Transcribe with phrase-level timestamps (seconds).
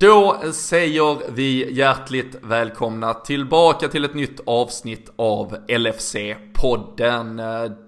[0.00, 6.16] Då säger vi hjärtligt välkomna tillbaka till ett nytt avsnitt av LFC
[6.60, 7.36] podden.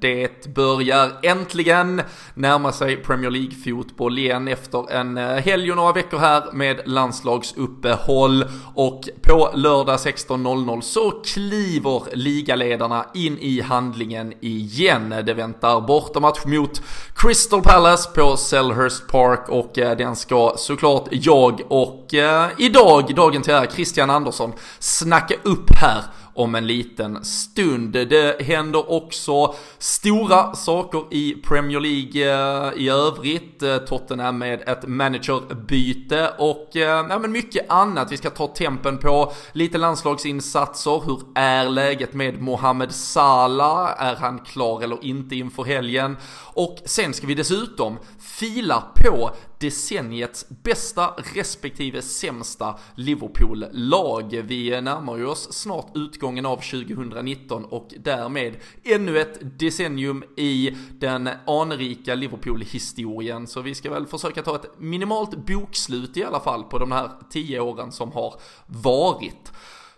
[0.00, 2.02] Det börjar äntligen
[2.34, 8.44] närma sig Premier League-fotboll igen efter en eh, helg och några veckor här med landslagsuppehåll.
[8.74, 15.14] Och på lördag 16.00 så kliver ligaledarna in i handlingen igen.
[15.26, 16.82] Det väntar bortamatch mot
[17.16, 23.14] Crystal Palace på Selhurst Park och eh, den ska såklart jag och och eh, idag,
[23.14, 26.02] dagen till ära, Christian Andersson, snacka upp här
[26.34, 27.92] om en liten stund.
[27.92, 33.62] Det händer också stora saker i Premier League eh, i övrigt.
[33.62, 38.12] Eh, Tottenham med ett managerbyte och eh, ja, men mycket annat.
[38.12, 41.02] Vi ska ta tempen på lite landslagsinsatser.
[41.06, 43.90] Hur är läget med Mohamed Salah?
[43.98, 46.16] Är han klar eller inte inför helgen?
[46.54, 49.30] Och sen ska vi dessutom fila på
[49.62, 54.42] decenniets bästa respektive sämsta Liverpool-lag.
[54.44, 61.28] Vi närmar ju oss snart utgången av 2019 och därmed ännu ett decennium i den
[61.46, 63.46] anrika Liverpool-historien.
[63.46, 67.10] Så vi ska väl försöka ta ett minimalt bokslut i alla fall på de här
[67.30, 68.34] tio åren som har
[68.66, 69.52] varit.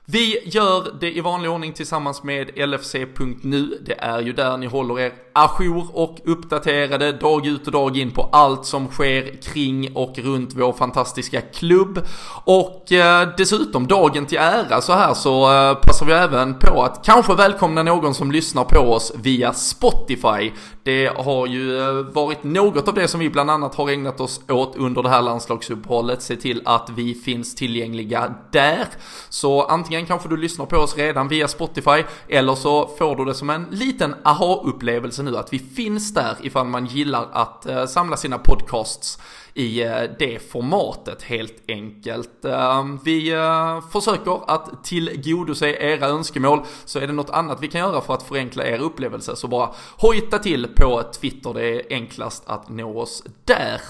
[0.06, 3.78] Vi gör det i vanlig ordning tillsammans med LFC.nu.
[3.86, 8.11] Det är ju där ni håller er ajour och uppdaterade dag ut och dag in
[8.11, 12.06] på allt som sker kring och runt vår fantastiska klubb.
[12.44, 17.05] Och eh, dessutom dagen till ära så här så eh, passar vi även på att
[17.05, 20.52] kanske välkomna någon som lyssnar på oss via Spotify.
[20.84, 24.40] Det har ju eh, varit något av det som vi bland annat har ägnat oss
[24.48, 26.22] åt under det här landslagsuppehållet.
[26.22, 28.86] Se till att vi finns tillgängliga där.
[29.28, 33.34] Så antingen kanske du lyssnar på oss redan via Spotify eller så får du det
[33.34, 38.16] som en liten aha-upplevelse nu att vi finns där ifall man gillar att eh, samla
[38.16, 39.18] sina podcasts
[39.55, 42.44] i eh, det formatet helt enkelt.
[42.44, 47.80] Ehm, vi eh, försöker att tillgodose era önskemål, så är det något annat vi kan
[47.80, 52.42] göra för att förenkla er upplevelse så bara hojta till på Twitter, det är enklast
[52.46, 53.80] att nå oss där.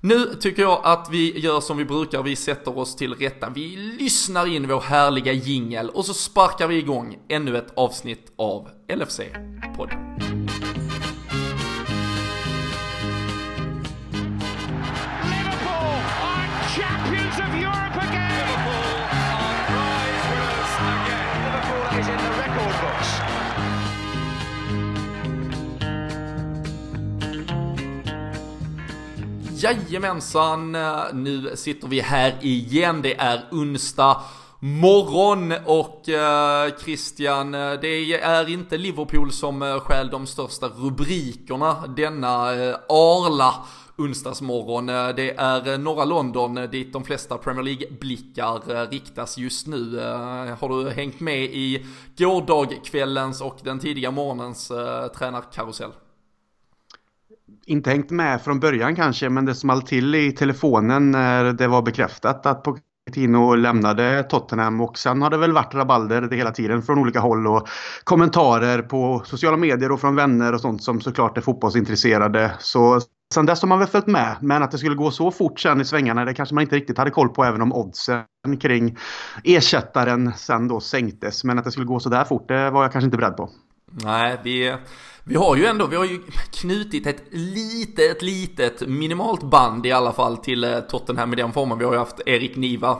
[0.00, 3.76] Nu tycker jag att vi gör som vi brukar, vi sätter oss till rätta, vi
[3.76, 10.41] lyssnar in vår härliga jingel och så sparkar vi igång ännu ett avsnitt av LFC-podden.
[29.62, 30.76] Jajamensan,
[31.12, 33.02] nu sitter vi här igen.
[33.02, 34.20] Det är onsdag
[34.58, 42.52] morgon och eh, Christian, det är inte Liverpool som eh, stjäl de största rubrikerna denna
[42.54, 43.54] eh, Arla
[43.96, 44.88] onsdagsmorgon.
[44.88, 49.98] Eh, det är eh, norra London dit de flesta Premier League-blickar eh, riktas just nu.
[50.60, 51.86] Har du hängt med i
[52.18, 54.72] gårdagkvällens och den tidiga morgonens
[55.18, 55.90] tränarkarusell?
[57.66, 61.82] Inte hängt med från början kanske, men det small till i telefonen när det var
[61.82, 66.82] bekräftat att Pochettino lämnade Tottenham och sen har det väl varit rabalder det hela tiden
[66.82, 67.68] från olika håll och
[68.04, 72.52] kommentarer på sociala medier och från vänner och sånt som såklart är fotbollsintresserade.
[72.58, 73.00] Så
[73.34, 75.80] sen dess har man väl följt med, men att det skulle gå så fort sen
[75.80, 78.24] i svängarna det kanske man inte riktigt hade koll på även om oddsen
[78.60, 78.96] kring
[79.44, 81.44] ersättaren sen då sänktes.
[81.44, 83.50] Men att det skulle gå så där fort det var jag kanske inte beredd på.
[84.04, 84.76] Nej, vi
[85.24, 90.12] vi har ju ändå, vi har ju knutit ett litet, litet, minimalt band i alla
[90.12, 91.78] fall till eh, Tottenham i den formen.
[91.78, 92.98] Vi har ju haft Erik Niva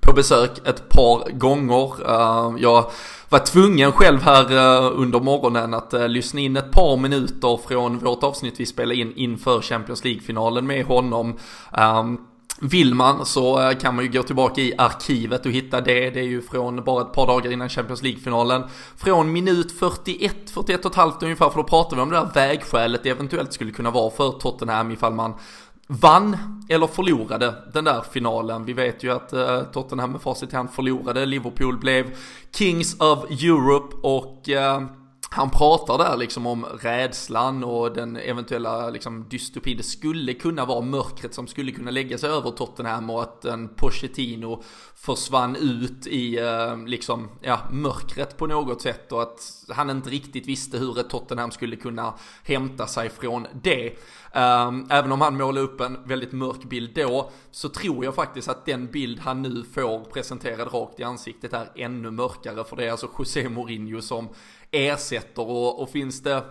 [0.00, 1.92] på besök ett par gånger.
[2.08, 2.90] Eh, jag
[3.28, 8.22] var tvungen själv här eh, under morgonen att lyssna in ett par minuter från vårt
[8.22, 11.38] avsnitt vi spelade in inför Champions League-finalen med honom.
[11.72, 12.18] Ehm,
[12.62, 16.10] vill man så eh, kan man ju gå tillbaka i arkivet och hitta det.
[16.10, 18.62] Det är ju från bara ett par dagar innan Champions League-finalen.
[18.96, 22.30] Från minut 41, 41 och ett halvt ungefär, för då pratar vi om det där
[22.34, 25.34] vägskälet det eventuellt skulle kunna vara för Tottenham ifall man
[25.86, 26.36] vann
[26.68, 28.64] eller förlorade den där finalen.
[28.64, 31.26] Vi vet ju att eh, Tottenham med facit i hand förlorade.
[31.26, 32.16] Liverpool blev
[32.52, 34.82] Kings of Europe och eh,
[35.32, 39.76] han pratar där liksom om rädslan och den eventuella liksom dystopin.
[39.76, 43.68] Det skulle kunna vara mörkret som skulle kunna lägga sig över Tottenham och att en
[43.68, 44.62] Pochettino
[44.94, 50.46] försvann ut i eh, liksom, ja, mörkret på något sätt och att han inte riktigt
[50.46, 53.96] visste hur ett Tottenham skulle kunna hämta sig från det.
[54.32, 58.48] Ehm, även om han målade upp en väldigt mörk bild då, så tror jag faktiskt
[58.48, 62.86] att den bild han nu får presenterad rakt i ansiktet är ännu mörkare, för det
[62.86, 64.28] är alltså José Mourinho som
[64.70, 66.44] ersätter och, och finns det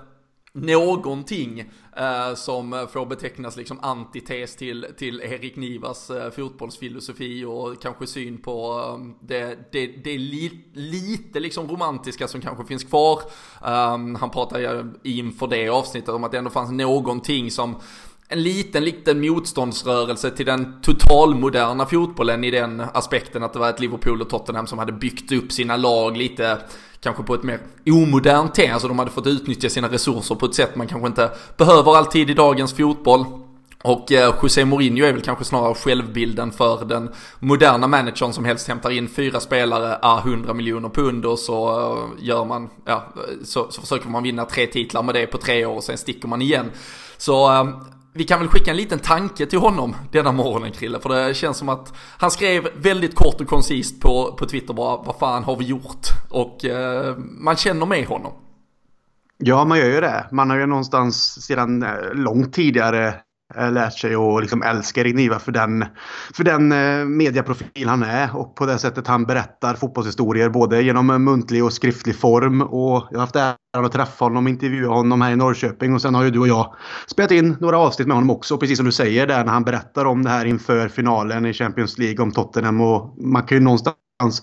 [0.54, 1.60] någonting
[1.98, 8.38] eh, som får betecknas liksom antites till, till Erik Nivas eh, fotbollsfilosofi och kanske syn
[8.38, 13.20] på eh, det, det, det li, lite liksom romantiska som kanske finns kvar.
[13.66, 17.76] Ehm, han pratade inför det avsnittet om att det ändå fanns någonting som
[18.32, 23.80] en liten, liten motståndsrörelse till den totalmoderna fotbollen i den aspekten att det var ett
[23.80, 26.58] Liverpool och Tottenham som hade byggt upp sina lag lite
[27.02, 28.74] kanske på ett mer omodernt sätt.
[28.74, 32.30] Alltså de hade fått utnyttja sina resurser på ett sätt man kanske inte behöver alltid
[32.30, 33.26] i dagens fotboll.
[33.84, 37.10] Och eh, José Mourinho är väl kanske snarare självbilden för den
[37.40, 42.26] moderna managern som helst hämtar in fyra spelare, a 100 miljoner pund och så eh,
[42.26, 45.76] gör man, ja, så, så försöker man vinna tre titlar med det på tre år
[45.76, 46.72] och sen sticker man igen.
[47.18, 47.70] Så eh,
[48.14, 51.58] vi kan väl skicka en liten tanke till honom denna morgonen Krille, för det känns
[51.58, 55.56] som att han skrev väldigt kort och koncist på, på Twitter bara, vad fan har
[55.56, 56.08] vi gjort?
[56.30, 58.32] Och eh, man känner med honom.
[59.38, 60.28] Ja, man gör ju det.
[60.32, 63.14] Man har ju någonstans sedan eh, långt tidigare
[63.56, 65.86] Eh, lärt sig att liksom älska Erik Niva för den,
[66.34, 71.10] för den eh, mediaprofil han är och på det sättet han berättar fotbollshistorier både genom
[71.10, 72.62] eh, muntlig och skriftlig form.
[72.62, 76.02] Och jag har haft äran att träffa honom och intervjua honom här i Norrköping och
[76.02, 76.76] sen har ju du och jag
[77.08, 78.58] spelat in några avsnitt med honom också.
[78.58, 81.98] Precis som du säger där när han berättar om det här inför finalen i Champions
[81.98, 84.42] League om Tottenham och man kan ju någonstans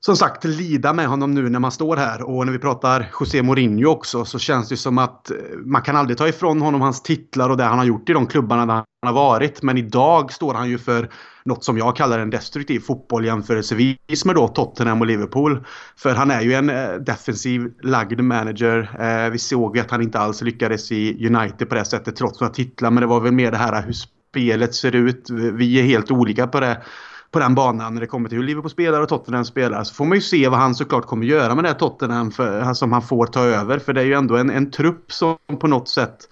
[0.00, 2.22] som sagt lida med honom nu när man står här.
[2.22, 5.96] Och när vi pratar José Mourinho också så känns det som att eh, man kan
[5.96, 8.74] aldrig ta ifrån honom hans titlar och det han har gjort i de klubbarna där
[8.74, 9.62] han har varit.
[9.62, 11.10] Men idag står han ju för
[11.44, 15.64] något som jag kallar en destruktiv fotboll jämförelsevis med då Tottenham och Liverpool.
[15.96, 18.90] För han är ju en eh, defensiv lagd manager.
[19.00, 22.54] Eh, vi såg att han inte alls lyckades i United på det sättet trots några
[22.54, 22.90] titlar.
[22.90, 23.94] Men det var väl mer det här hur
[24.30, 25.30] spelet ser ut.
[25.30, 26.82] Vi är helt olika på det
[27.30, 29.84] på den banan när det kommer till hur Liverpool spelar och Tottenham spelar.
[29.84, 32.74] Så får man ju se vad han såklart kommer göra med det här Tottenham för,
[32.74, 33.78] som han får ta över.
[33.78, 36.28] För det är ju ändå en, en trupp som på något sätt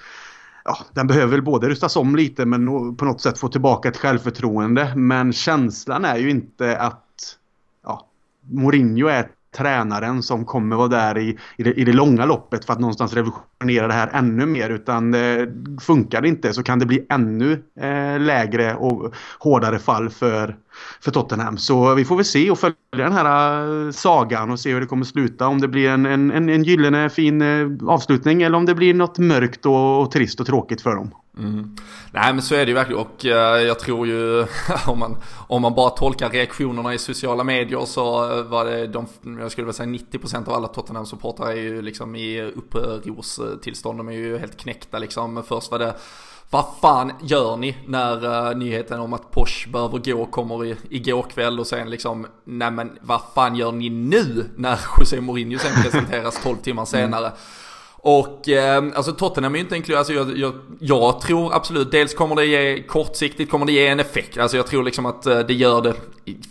[0.68, 3.96] Ja, den behöver väl både rustas om lite men på något sätt få tillbaka ett
[3.96, 4.92] självförtroende.
[4.96, 7.36] Men känslan är ju inte att
[7.84, 8.06] ja,
[8.50, 12.72] Mourinho är tränaren som kommer vara där i, i, det, i det långa loppet för
[12.72, 14.70] att någonstans revolutionera det här ännu mer.
[14.70, 15.46] Utan eh,
[15.80, 20.56] funkar det inte så kan det bli ännu eh, lägre och hårdare fall för,
[21.00, 21.58] för Tottenham.
[21.58, 24.86] Så vi får väl se och följa den här eh, sagan och se hur det
[24.86, 25.46] kommer sluta.
[25.46, 28.94] Om det blir en, en, en, en gyllene fin eh, avslutning eller om det blir
[28.94, 31.10] något mörkt och, och trist och tråkigt för dem.
[31.38, 31.76] Mm.
[32.12, 33.30] Nej men så är det ju verkligen och uh,
[33.66, 34.46] jag tror ju
[34.86, 35.16] om man,
[35.46, 38.02] om man bara tolkar reaktionerna i sociala medier så
[38.42, 39.06] var det de,
[39.40, 43.98] jag skulle väl säga 90% av alla Tottenham-supportrar är ju liksom i upprorstillstånd.
[43.98, 45.42] De är ju helt knäckta liksom.
[45.48, 45.94] Först var det
[46.50, 51.22] vad fan gör ni när uh, nyheten om att Porsche behöver gå kommer i, igår
[51.22, 55.82] kväll och sen liksom, nej men vad fan gör ni nu när José Mourinho sen
[55.82, 56.86] presenteras 12 timmar mm.
[56.86, 57.26] senare?
[57.26, 57.38] Mm.
[58.00, 62.14] Och eh, alltså Tottenham är ju inte en alltså jag, jag, jag, tror absolut, dels
[62.14, 64.38] kommer det ge, kortsiktigt kommer det ge en effekt.
[64.38, 65.94] Alltså jag tror liksom att eh, det gör det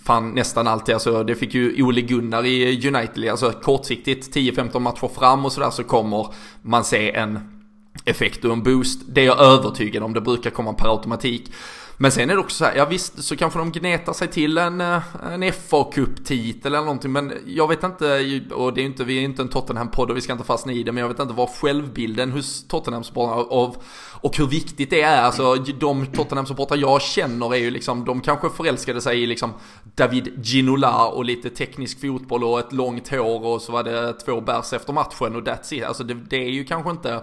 [0.05, 0.93] fan nästan alltid.
[0.93, 5.69] Alltså det fick ju Ole Gunnar i United, alltså kortsiktigt 10-15 matcher fram och sådär
[5.69, 6.27] så kommer
[6.61, 7.56] man se en
[8.05, 9.01] effekt och en boost.
[9.07, 11.51] Det är jag övertygad om, det brukar komma per automatik.
[11.99, 14.57] Men sen är det också så här, ja visst så kanske de gnetar sig till
[14.57, 15.01] en, eh,
[15.31, 17.11] en fa Cup-titel eller någonting.
[17.11, 20.21] Men jag vet inte, och det är inte, vi är inte en Tottenham-podd och vi
[20.21, 20.91] ska inte fastna i det.
[20.91, 23.77] Men jag vet inte vad självbilden hos Tottenham-supportrarna av
[24.21, 25.21] och hur viktigt det är.
[25.21, 29.53] Alltså de Tottenham-supportrar jag känner är ju liksom, de kanske förälskade sig i liksom
[29.95, 34.41] David Ginola och lite teknisk fotboll och ett långt hår och så var det två
[34.41, 35.83] bärs efter matchen och that's it.
[35.83, 37.21] Alltså det, det är ju kanske inte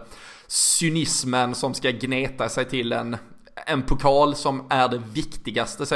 [0.55, 3.17] cynismen som ska gneta sig till en,
[3.67, 5.87] en pokal som är det viktigaste.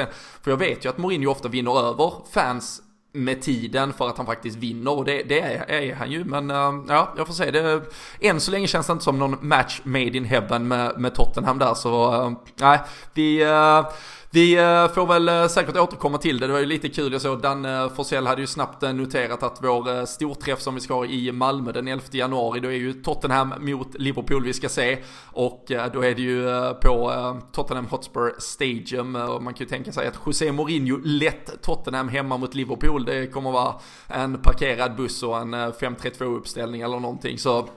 [0.43, 4.27] För jag vet ju att Mourinho ofta vinner över fans med tiden för att han
[4.27, 6.25] faktiskt vinner och det, det är, är, han ju.
[6.25, 7.51] Men uh, ja, jag får se.
[7.51, 7.83] Det,
[8.21, 11.59] än så länge känns det inte som någon match made in heaven med, med Tottenham
[11.59, 12.81] där så uh, nej,
[13.15, 13.87] vi uh,
[14.31, 16.47] vi eh, får väl eh, säkert återkomma till det.
[16.47, 17.13] Det var ju lite kul.
[17.13, 20.95] Jag såg Danne eh, Forsell hade ju snabbt noterat att vår storträff som vi ska
[20.95, 24.99] ha i Malmö den 11 januari, då är ju Tottenham mot Liverpool vi ska se.
[25.25, 26.45] Och då är det ju
[26.75, 27.13] på
[27.53, 29.17] Tottenham Hotspur Stadium.
[29.17, 33.05] Och man kan ju tänka sig att José Mourinho lett Tottenham hemma mot Liverpool.
[33.05, 33.75] Det kommer vara
[34.07, 37.39] en parkerad buss och en 532 uppställning eller någonting.
[37.39, 37.69] Så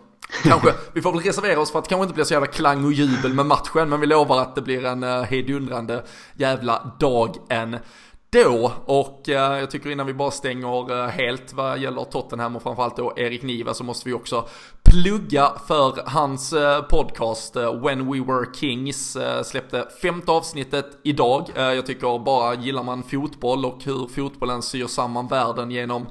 [0.44, 2.86] Kanske, vi får väl reservera oss för att det kanske inte blir så jävla klang
[2.86, 6.04] och jubel med matchen, men vi lovar att det blir en eh, uh, hejdundrande
[6.36, 7.78] jävla dag än
[8.32, 8.72] då.
[8.86, 12.98] Och eh, jag tycker innan vi bara stänger eh, helt vad gäller Tottenham och framförallt
[12.98, 14.48] då Erik Niva så måste vi också
[14.84, 19.18] plugga för hans eh, podcast When We Were Kings.
[19.44, 21.50] Släppte femte avsnittet idag.
[21.56, 26.08] Jag tycker bara gillar man fotboll och hur fotbollen syr samman världen genom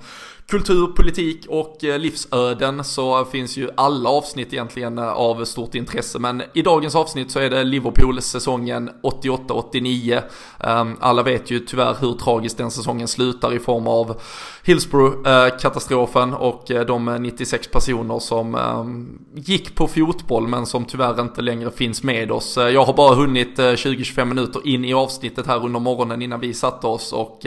[0.50, 6.19] kultur, politik och eh, livsöden så finns ju alla avsnitt egentligen eh, av stort intresse.
[6.19, 10.23] Men i dagens avsnitt så är det Liverpool säsongen 88-89.
[10.61, 14.21] Ehm, alla vet ju tyvärr hur tragiskt den säsongen slutar i form av
[14.64, 21.42] Hillsborough-katastrofen och eh, de 96 personer som ehm, gick på fotboll men som tyvärr inte
[21.42, 22.57] längre finns med oss.
[22.57, 26.87] Jag har bara hunnit 20-25 minuter in i avsnittet här under morgonen innan vi satte
[26.87, 27.47] oss och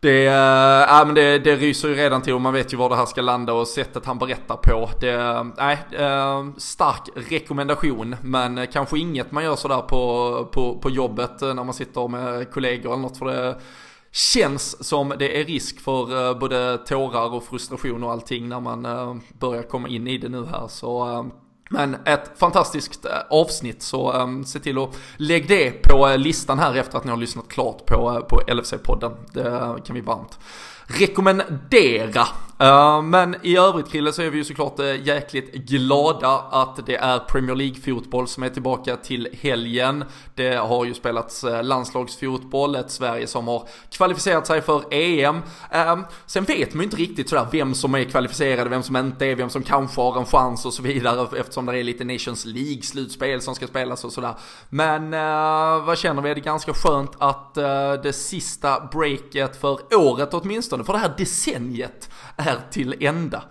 [0.00, 2.96] det, äh, men det, det ryser ju redan till och man vet ju var det
[2.96, 4.90] här ska landa och sättet han berättar på.
[5.00, 10.90] Det, eh, nej, äh, stark rekommendation men kanske inget man gör sådär på, på, på
[10.90, 13.60] jobbet när man sitter med kollegor eller något för det
[14.12, 18.82] känns som det är risk för både tårar och frustration och allting när man
[19.38, 20.68] börjar komma in i det nu här.
[20.68, 21.26] Så
[21.68, 26.58] men ett fantastiskt eh, avsnitt så um, se till att lägg det på eh, listan
[26.58, 29.14] här efter att ni har lyssnat klart på, eh, på LFC-podden.
[29.32, 30.38] Det kan vi varmt
[30.88, 32.26] rekommendera.
[32.60, 36.96] Eh, men i övrigt Krille så är vi ju såklart eh, jäkligt glada att det
[36.96, 40.04] är Premier League-fotboll som är tillbaka till helgen.
[40.34, 45.42] Det har ju spelats eh, landslagsfotboll, ett Sverige som har kvalificerat sig för EM.
[46.26, 49.34] Sen vet man ju inte riktigt sådär vem som är kvalificerade, vem som inte är,
[49.34, 53.40] vem som kanske har en chans och så vidare eftersom det är lite Nations League-slutspel
[53.40, 54.34] som ska spelas och sådär.
[54.68, 55.10] Men
[55.84, 56.30] vad känner vi?
[56.30, 57.54] Är det ganska skönt att
[58.02, 63.44] det sista breaket för året åtminstone åtminstone för det här decenniet är till ända.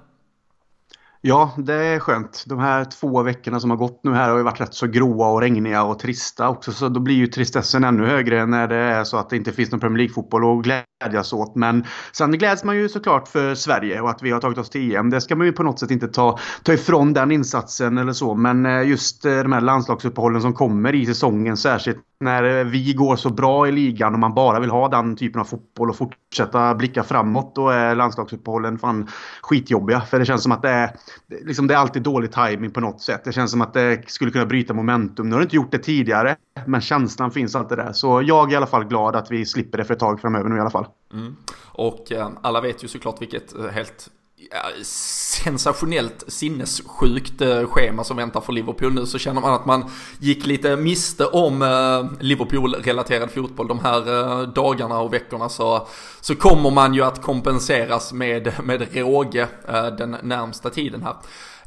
[1.21, 2.43] Ja, det är skönt.
[2.47, 5.27] De här två veckorna som har gått nu här har ju varit rätt så gråa
[5.27, 6.71] och regniga och trista också.
[6.71, 9.71] Så då blir ju tristessen ännu högre när det är så att det inte finns
[9.71, 11.55] någon Premier League-fotboll att glädjas åt.
[11.55, 14.95] Men sen gläds man ju såklart för Sverige och att vi har tagit oss till
[14.95, 15.09] EM.
[15.09, 18.35] Det ska man ju på något sätt inte ta, ta ifrån den insatsen eller så.
[18.35, 22.93] Men eh, just eh, de här landslagsuppehållen som kommer i säsongen, särskilt när eh, vi
[22.93, 25.95] går så bra i ligan och man bara vill ha den typen av fotboll och
[25.95, 29.07] fortsätta blicka framåt, då är landslagsuppehållen fan
[29.41, 30.01] skitjobbiga.
[30.01, 30.91] För det känns som att det är,
[31.27, 33.21] liksom det är alltid dålig timing på något sätt.
[33.23, 35.29] Det känns som att det skulle kunna bryta momentum.
[35.29, 37.93] Nu har du inte gjort det tidigare, men känslan finns alltid där.
[37.93, 40.49] Så jag är i alla fall glad att vi slipper det för ett tag framöver
[40.49, 40.85] nu i alla fall.
[41.13, 41.35] Mm.
[41.65, 48.17] Och eh, alla vet ju såklart vilket eh, helt ja, sensationellt sinnessjukt eh, schema som
[48.17, 49.89] väntar för Liverpool nu så känner man att man
[50.19, 55.87] gick lite miste om eh, Liverpool-relaterad fotboll de här eh, dagarna och veckorna så,
[56.21, 59.47] så kommer man ju att kompenseras med, med råge
[59.97, 61.15] den närmsta tiden här.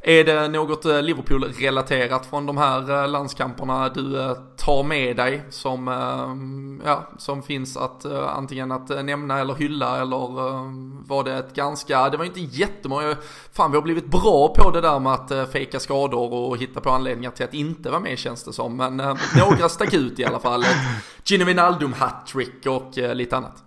[0.03, 5.43] Är det något eh, Liverpool-relaterat från de här eh, landskamperna du eh, tar med dig
[5.49, 10.17] som, ja, som finns att antingen att nämna eller hylla eller
[11.07, 13.15] var det ett ganska, det var inte jättemånga,
[13.51, 16.89] fan vi har blivit bra på det där med att fejka skador och hitta på
[16.89, 18.97] anledningar till att inte vara med känns det som, men
[19.37, 20.63] några stack ut i alla fall.
[21.23, 23.63] Gino Wijnaldum hattrick och lite annat.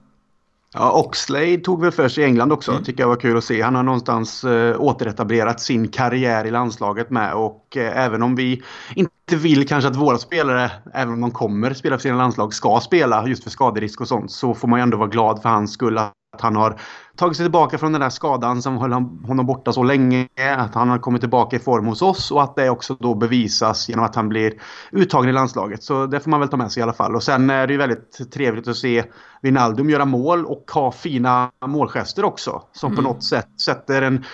[0.76, 2.70] Ja, Oxlade tog väl för sig i England också.
[2.70, 2.84] Mm.
[2.84, 3.62] Tycker jag var kul att se.
[3.62, 7.34] Han har någonstans eh, återetablerat sin karriär i landslaget med.
[7.34, 8.62] Och eh, även om vi
[8.94, 12.80] inte vill kanske att våra spelare, även om de kommer spela för sina landslag, ska
[12.80, 14.30] spela just för skaderisk och sånt.
[14.30, 16.80] Så får man ju ändå vara glad för hans skull att han har
[17.16, 20.28] tagit sig tillbaka från den där skadan som höll honom borta så länge.
[20.56, 23.88] Att han har kommit tillbaka i form hos oss och att det också då bevisas
[23.88, 24.52] genom att han blir
[24.92, 25.82] uttagen i landslaget.
[25.82, 27.14] Så det får man väl ta med sig i alla fall.
[27.14, 29.04] Och sen är det ju väldigt trevligt att se
[29.42, 32.62] Wijnaldum göra mål och ha fina målgester också.
[32.72, 32.96] Som mm.
[32.96, 34.24] på något sätt sätter en,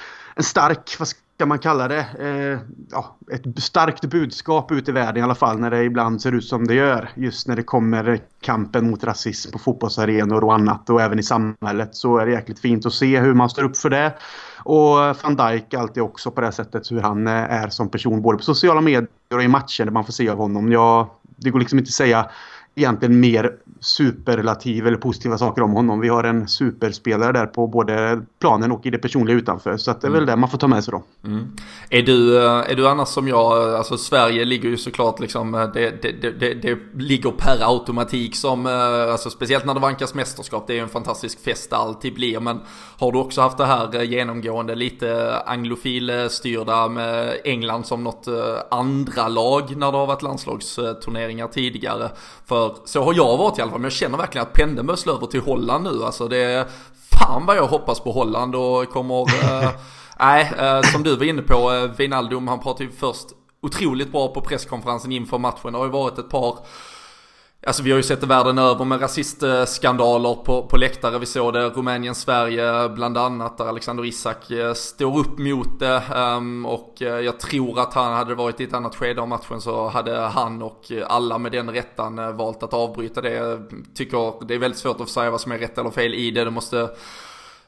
[0.41, 2.59] en stark, vad ska man kalla det, eh,
[2.91, 6.45] ja, ett starkt budskap ut i världen i alla fall när det ibland ser ut
[6.45, 7.11] som det gör.
[7.15, 11.95] Just när det kommer kampen mot rasism på fotbollsarenor och annat och även i samhället
[11.95, 14.15] så är det jäkligt fint att se hur man står upp för det.
[14.57, 18.39] Och van Dijk alltid också på det sättet hur han eh, är som person både
[18.39, 20.73] på sociala medier och i matcher där man får se av honom.
[20.73, 22.31] Ja, det går liksom inte att säga
[22.75, 26.01] egentligen mer superlativ eller positiva saker om honom.
[26.01, 29.77] Vi har en superspelare där på både planen och i det personliga utanför.
[29.77, 30.27] Så att det är väl mm.
[30.27, 31.03] det man får ta med sig då.
[31.29, 31.57] Mm.
[31.91, 36.31] Är, du, är du annars som jag, alltså Sverige ligger ju såklart liksom, det, det,
[36.41, 38.67] det, det ligger per automatik som,
[39.13, 42.41] alltså speciellt när det vankas mästerskap, det är ju en fantastisk fest det alltid blir.
[42.41, 42.61] Men
[42.99, 48.29] har du också haft det här genomgående lite anglofilstyrda med England som något
[48.71, 52.11] andra lag när det har varit landslagsturneringar tidigare?
[52.47, 54.97] För så har jag varit i alla fall, men jag känner verkligen att pendeln börjar
[54.97, 56.05] slå över till Holland nu.
[56.05, 56.67] Alltså det är,
[57.11, 59.71] fan vad jag hoppas på Holland och kommer, eh,
[60.19, 63.27] nej, äh, som du var inne på, äh, Wijnaldum, han pratade ju först
[63.63, 65.73] otroligt bra på presskonferensen inför matchen.
[65.73, 66.59] Det har ju varit ett par
[67.67, 71.19] Alltså vi har ju sett det världen över med rasistskandaler på, på läktare.
[71.19, 76.03] Vi såg det Rumänien-Sverige bland annat där Alexander Isak eh, står upp mot det.
[76.15, 79.61] Ehm, och eh, jag tror att han hade varit i ett annat skede av matchen
[79.61, 83.33] så hade han och alla med den rättan eh, valt att avbryta det.
[83.33, 86.31] Jag tycker det är väldigt svårt att säga vad som är rätt eller fel i
[86.31, 86.45] det.
[86.45, 86.91] Det måste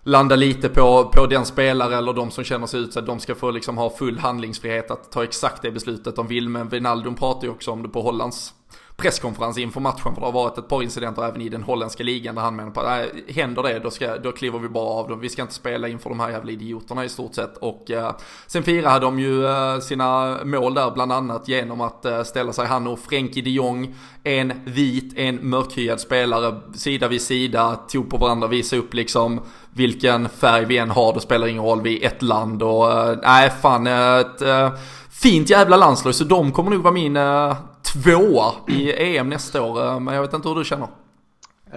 [0.02, 3.06] landa lite på, på den spelare eller de som känner sig utsatt.
[3.06, 6.48] De ska få liksom ha full handlingsfrihet att ta exakt det beslutet de vill.
[6.48, 8.54] Men Wijnaldum pratar ju också om det på Hollands
[9.02, 12.34] presskonferens inför matchen för det har varit ett par incidenter även i den holländska ligan
[12.34, 15.20] där han menar på att händer det då, ska, då kliver vi bara av dem.
[15.20, 17.56] Vi ska inte spela inför de här jävla idioterna i stort sett.
[17.56, 18.14] Och eh,
[18.46, 22.66] sen firade de ju eh, sina mål där bland annat genom att eh, ställa sig
[22.66, 23.94] han och Frenkie de Jong,
[24.24, 29.40] en vit, en mörkhyad spelare sida vid sida, tog på varandra, visade upp liksom
[29.70, 33.18] vilken färg vi än har, det spelar ingen roll, vi är ett land och eh,
[33.22, 34.72] nej fan ett eh,
[35.10, 37.56] fint jävla landslag så de kommer nog vara min eh,
[37.92, 39.86] tvåa i EM nästa år.
[39.86, 40.88] Eh, men jag vet inte hur du känner.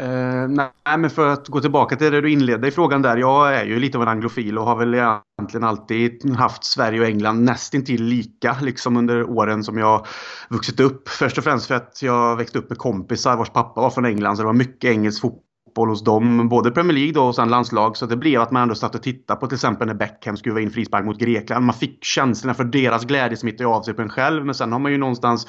[0.02, 3.18] Uh, nej, men för att gå tillbaka till det du inledde i frågan där.
[3.18, 7.06] Jag är ju lite av en anglofil och har väl egentligen alltid haft Sverige och
[7.06, 10.06] England nästintill lika liksom under åren som jag
[10.50, 11.10] vuxit upp.
[11.10, 14.36] Först och främst för att jag växte upp med kompisar vars pappa var från England
[14.36, 16.50] så det var mycket engelsk fotboll hos dem.
[16.50, 17.98] Både Premier League då och sen landslag.
[17.98, 20.64] Så det blev att man ändå satt och tittade på till exempel när Beckham skruvade
[20.64, 21.66] in frispark mot Grekland.
[21.66, 24.46] Man fick känslorna för deras glädje smittade av sig på en själv.
[24.46, 25.48] Men sen har man ju någonstans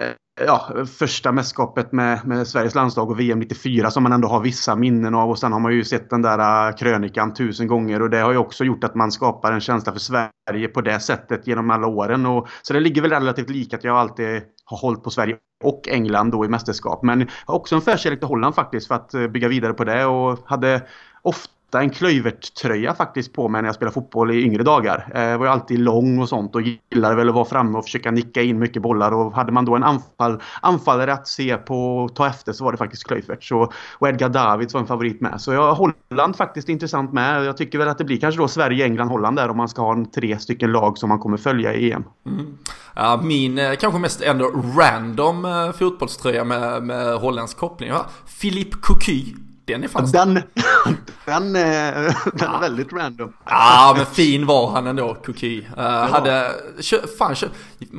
[0.00, 4.40] Eh, ja, första mästerskapet med, med Sveriges landslag och VM 94 som man ändå har
[4.40, 5.30] vissa minnen av.
[5.30, 8.32] Och sen har man ju sett den där eh, krönikan tusen gånger och det har
[8.32, 11.86] ju också gjort att man skapar en känsla för Sverige på det sättet genom alla
[11.86, 12.26] åren.
[12.26, 15.88] Och, så det ligger väl relativt lika att jag alltid har hållit på Sverige och
[15.88, 17.02] England då i mästerskap.
[17.02, 19.84] Men jag har också en förkärlek till Holland faktiskt för att eh, bygga vidare på
[19.84, 20.82] det och hade
[21.22, 25.12] ofta en Klövert-tröja faktiskt på mig när jag spelade fotboll i yngre dagar.
[25.14, 28.10] Jag var ju alltid lång och sånt och gillade väl att vara framme och försöka
[28.10, 29.12] nicka in mycket bollar.
[29.12, 32.72] Och hade man då en anfall, anfallare att se på och ta efter så var
[32.72, 33.44] det faktiskt Klövert.
[33.44, 35.40] Så, och Edgar Davids var en favorit med.
[35.40, 37.44] Så jag, Holland faktiskt intressant med.
[37.44, 39.82] Jag tycker väl att det blir kanske då Sverige, England, Holland där om man ska
[39.82, 42.04] ha en tre stycken lag som man kommer följa i EM.
[42.26, 42.58] Mm.
[42.94, 44.44] Ja, min eh, kanske mest ändå
[44.78, 47.92] random eh, fotbollströja med, med holländsk koppling.
[48.40, 50.12] Philippe Cocu den är fast.
[50.12, 50.34] Den,
[51.24, 52.56] den, är, den ja.
[52.56, 53.32] är väldigt random.
[53.44, 55.58] Ja, men fin var han ändå, Kuki.
[55.60, 56.08] Uh, ja.
[56.12, 57.46] Hade, kö, fan, kö,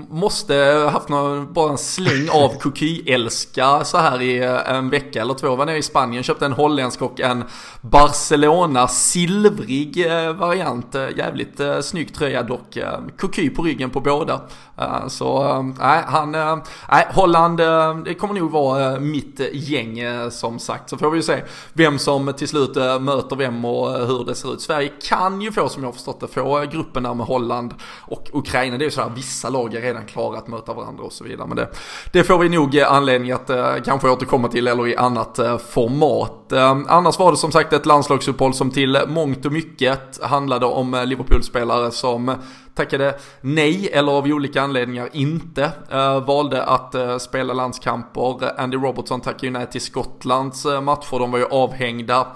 [0.10, 0.56] måste
[0.92, 5.56] haft någon, bara en släng av Kuki-älska så här i eh, en vecka eller två.
[5.56, 7.44] Var nere i Spanien, köpte en holländsk och en
[7.82, 10.96] Barcelona silvrig variant.
[11.18, 12.78] Jävligt uh, snygg tröja dock.
[12.78, 12.84] Uh,
[13.18, 14.42] Kuki på ryggen på båda.
[14.82, 16.58] Eh, så eh, nej, han, eh,
[16.92, 17.58] nej, Holland,
[18.06, 20.00] det kommer nog vara mitt gäng
[20.32, 20.90] som sagt.
[20.90, 24.54] Så får vi ju se vem som till slut möter vem och hur det ser
[24.54, 24.62] ut.
[24.62, 28.30] Sverige kan ju få, som jag har förstått det, få gruppen där med Holland och
[28.34, 28.78] Ukraina.
[28.78, 31.24] Det är ju så här, vissa lag är redan klara att möta varandra och så
[31.24, 31.48] vidare.
[31.48, 31.70] Men det,
[32.12, 33.52] det får vi nog anledning att
[33.86, 36.54] kanske återkomma till eller i annat format.
[36.88, 41.92] Annars var det som sagt ett landslagsuppehåll som till mångt och mycket handlade om Liverpool-spelare
[41.92, 42.36] som
[42.76, 48.60] tackade nej eller av olika anledningar inte eh, valde att eh, spela landskamper.
[48.62, 52.28] Andy Robertson tackade ju nej till Skottlands eh, matcher, de var ju avhängda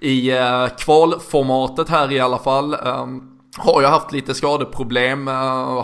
[0.00, 0.30] i
[0.78, 2.74] kvalformatet här i alla fall.
[2.74, 5.34] Ehm, har ju haft lite skadeproblem, eh,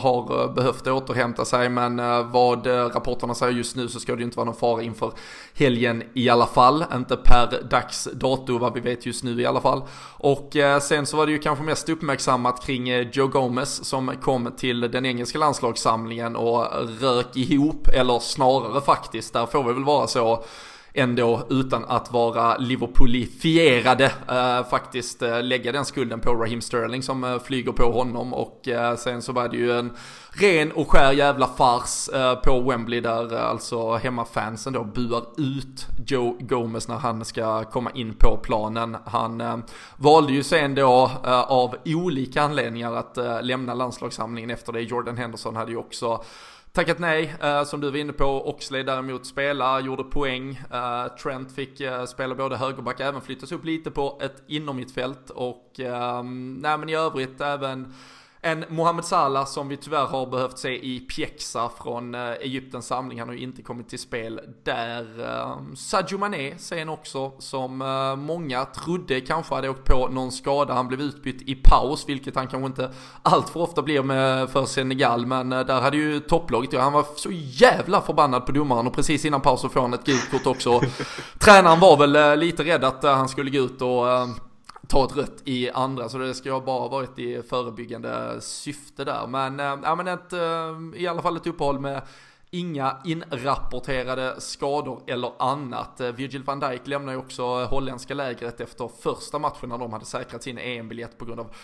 [0.01, 4.19] har eh, behövt återhämta sig men eh, vad rapporterna säger just nu så ska det
[4.19, 5.13] ju inte vara någon fara inför
[5.55, 6.85] helgen i alla fall.
[6.95, 9.83] Inte per dags dato vad vi vet just nu i alla fall.
[10.17, 14.81] Och sen så var det ju kanske mest uppmärksammat kring Joe Gomez som kom till
[14.81, 16.67] den engelska landslagssamlingen och
[17.01, 20.45] rök ihop, eller snarare faktiskt, där får vi väl vara så
[20.95, 27.25] ändå utan att vara Liverpoolifierade eh, faktiskt eh, lägga den skulden på Raheem Sterling som
[27.25, 29.93] eh, flyger på honom och eh, sen så var det ju en
[30.33, 35.87] ren och skär jävla fars eh, på Wembley där eh, alltså hemmafansen då buar ut
[36.07, 38.97] Joe Gomez när han ska komma in på planen.
[39.05, 39.57] Han eh,
[39.97, 44.81] valde ju sen då eh, av olika anledningar att eh, lämna landslagssamlingen efter det.
[44.81, 46.25] Jordan Henderson hade ju också
[46.75, 48.49] Tackat nej, eh, som du var inne på.
[48.49, 50.61] Oxley däremot spelar, gjorde poäng.
[50.73, 55.31] Eh, Trent fick eh, spela både högerback, även flyttas upp lite på ett innermittfält.
[55.31, 57.95] Och eh, nej men i övrigt även
[58.45, 63.19] en Mohamed Salah som vi tyvärr har behövt se i pjäxa från eh, Egyptens samling.
[63.19, 65.07] Han har ju inte kommit till spel där.
[65.27, 70.75] Ehm, Sadio Mané sen också som eh, många trodde kanske hade åkt på någon skada.
[70.75, 72.91] Han blev utbytt i paus, vilket han kanske inte
[73.23, 75.27] allt för ofta blir med för Senegal.
[75.27, 79.25] Men eh, där hade ju topplaget, han var så jävla förbannad på domaren och precis
[79.25, 80.81] innan paus så får han ett gult kort också.
[81.39, 84.07] Tränaren var väl lite rädd att han skulle gå ut och
[84.93, 89.27] ta ett rött i andra, så det ska ju bara varit i förebyggande syfte där.
[89.27, 92.03] Men, eh, ja, men ett, eh, i alla fall ett uppehåll med
[92.55, 96.01] Inga inrapporterade skador eller annat.
[96.01, 100.05] Eh, Virgil van Dijk lämnar ju också holländska lägret efter första matchen när de hade
[100.05, 101.55] säkrat sin EM-biljett på grund av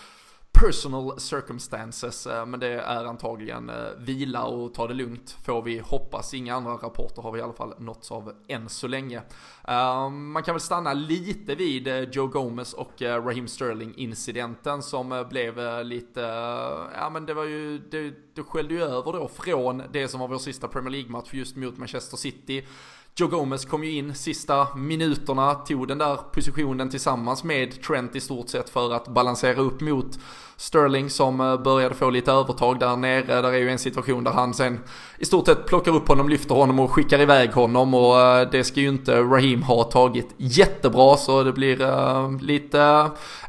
[0.51, 5.79] personal circumstances, eh, men det är antagligen eh, vila och ta det lugnt får vi
[5.79, 6.33] hoppas.
[6.33, 9.21] Inga andra rapporter har vi i alla fall nåtts av än så länge.
[9.67, 15.85] Eh, man kan väl stanna lite vid Joe Gomez och Raheem Sterling incidenten som blev
[15.85, 16.21] lite,
[16.95, 20.27] ja men det var ju, det, det skällde ju över då från det som var
[20.27, 22.65] vår sista Premier League-match just mot Manchester City
[23.19, 28.19] Joe Gomez kom ju in sista minuterna, tog den där positionen tillsammans med Trent i
[28.19, 30.19] stort sett för att balansera upp mot
[30.59, 33.41] Sterling som eh, började få lite övertag där nere.
[33.41, 34.79] Där är ju en situation där han sen
[35.17, 38.63] i stort sett plockar upp honom, lyfter honom och skickar iväg honom och eh, det
[38.63, 42.77] ska ju inte Raheem ha tagit jättebra så det blir uh, lite,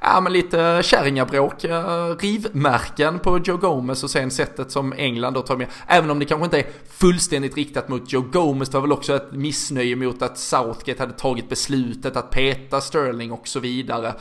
[0.01, 5.43] ja men lite kärringabråk, uh, rivmärken på Joe Gomez och sen sättet som England då
[5.43, 5.67] tar med.
[5.87, 9.15] Även om det kanske inte är fullständigt riktat mot Joe Gomez, det var väl också
[9.15, 14.14] ett missnöje mot att Southgate hade tagit beslutet att peta Sterling och så vidare.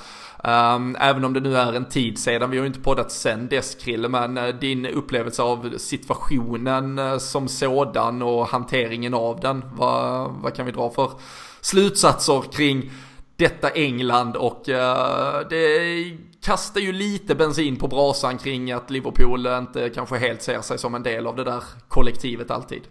[0.44, 3.48] Um, även om det nu är en tid sedan, vi har ju inte poddat sen
[3.48, 9.64] dess Krille, men uh, din upplevelse av situationen uh, som sådan och hanteringen av den,
[9.74, 11.12] vad, vad kan vi dra för
[11.62, 12.92] slutsatser kring
[13.36, 19.90] detta England och uh, det kastar ju lite bensin på brasan kring att Liverpool inte
[19.90, 22.82] kanske helt ser sig som en del av det där kollektivet alltid.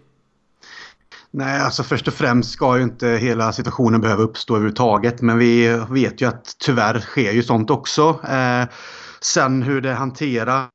[1.31, 5.21] Nej, alltså först och främst ska ju inte hela situationen behöva uppstå överhuvudtaget.
[5.21, 8.19] Men vi vet ju att tyvärr sker ju sånt också.
[8.29, 8.67] Eh,
[9.21, 10.69] sen hur det hanteras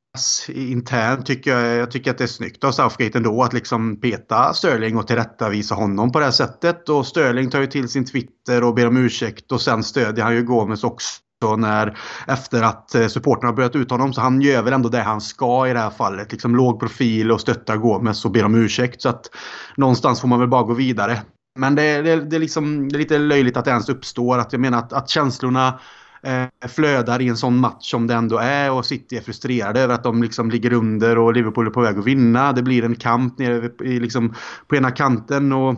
[0.49, 4.53] internt tycker jag, jag tycker att det är snyggt av Southgate ändå att liksom peta
[4.53, 6.89] Sterling och tillrättavisa honom på det här sättet.
[6.89, 10.35] Och Sterling tar ju till sin Twitter och ber om ursäkt och sen stödjer han
[10.35, 14.13] ju Gomes också när, efter att eh, supporterna börjat ut honom.
[14.13, 16.31] Så han gör väl ändå det han ska i det här fallet.
[16.31, 19.01] Liksom låg profil och stöttar Gomes och ber om ursäkt.
[19.01, 19.29] Så att
[19.77, 21.21] någonstans får man väl bara gå vidare.
[21.59, 24.37] Men det, det, det, är, liksom, det är lite löjligt att det ens uppstår.
[24.37, 25.79] Att jag menar att, att känslorna
[26.23, 29.93] eh, flödar i en sån match som det ändå är och City är frustrerade över
[29.93, 32.53] att de liksom ligger under och Liverpool är på väg att vinna.
[32.53, 34.33] Det blir en kamp nere i, liksom,
[34.67, 35.53] på ena kanten.
[35.53, 35.75] och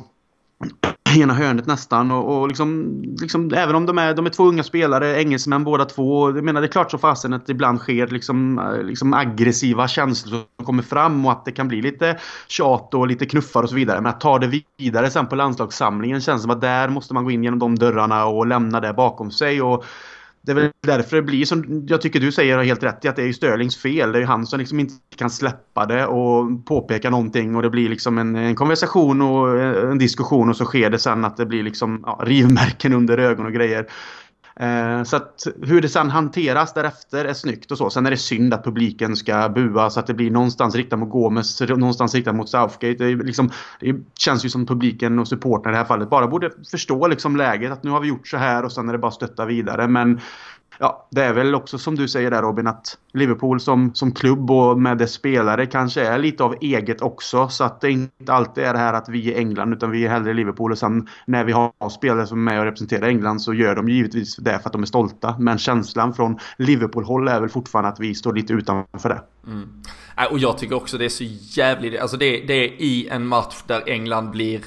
[1.16, 2.12] ena hörnet nästan.
[2.12, 5.86] Och, och liksom, liksom, även om de är, de är två unga spelare, engelsmän båda
[5.86, 6.30] två.
[6.30, 9.88] Jag menar, det är klart så fasen att det ibland sker liksom, eh, liksom aggressiva
[9.88, 12.18] känslor som kommer fram och att det kan bli lite
[12.48, 14.02] tjat och lite knuffar och så vidare.
[14.02, 17.32] Men att ta det vidare sen på landslagssamlingen känns som att där måste man gå
[17.32, 19.62] in genom de dörrarna och lämna det bakom sig.
[19.62, 19.86] Och
[20.48, 23.16] det är väl därför det blir som jag tycker du säger helt rätt i att
[23.16, 24.12] det är ju Störlings fel.
[24.12, 27.70] Det är ju han som liksom inte kan släppa det och påpeka någonting och det
[27.70, 29.60] blir liksom en, en konversation och
[29.92, 33.46] en diskussion och så sker det sen att det blir liksom ja, rivmärken under ögon
[33.46, 33.88] och grejer.
[34.60, 37.90] Eh, så att hur det sen hanteras därefter är snyggt och så.
[37.90, 41.10] Sen är det synd att publiken ska bua så att det blir någonstans riktat mot
[41.10, 43.04] Gomes, någonstans riktat mot Southgate.
[43.04, 46.52] Det, liksom, det känns ju som publiken och supportrarna i det här fallet bara borde
[46.72, 47.72] förstå liksom läget.
[47.72, 49.88] Att nu har vi gjort så här och sen är det bara att stötta vidare.
[49.88, 50.20] Men
[50.80, 54.52] ja, det är väl också som du säger där Robin att Liverpool som, som klubb
[54.52, 57.50] och med dess spelare kanske är lite av eget också.
[57.50, 60.10] Så att det inte alltid är det här att vi är England utan vi är
[60.10, 60.72] hellre Liverpool.
[60.72, 63.90] Och sen när vi har spelare som är med och representerar England så gör de
[63.90, 65.36] givetvis det för att de är stolta.
[65.40, 69.22] Men känslan från Liverpool-håll är väl fortfarande att vi står lite utanför det.
[69.48, 69.70] Mm.
[70.18, 71.24] Äh, och jag tycker också det är så
[71.60, 74.62] jävligt, alltså det, det är i en match där England blir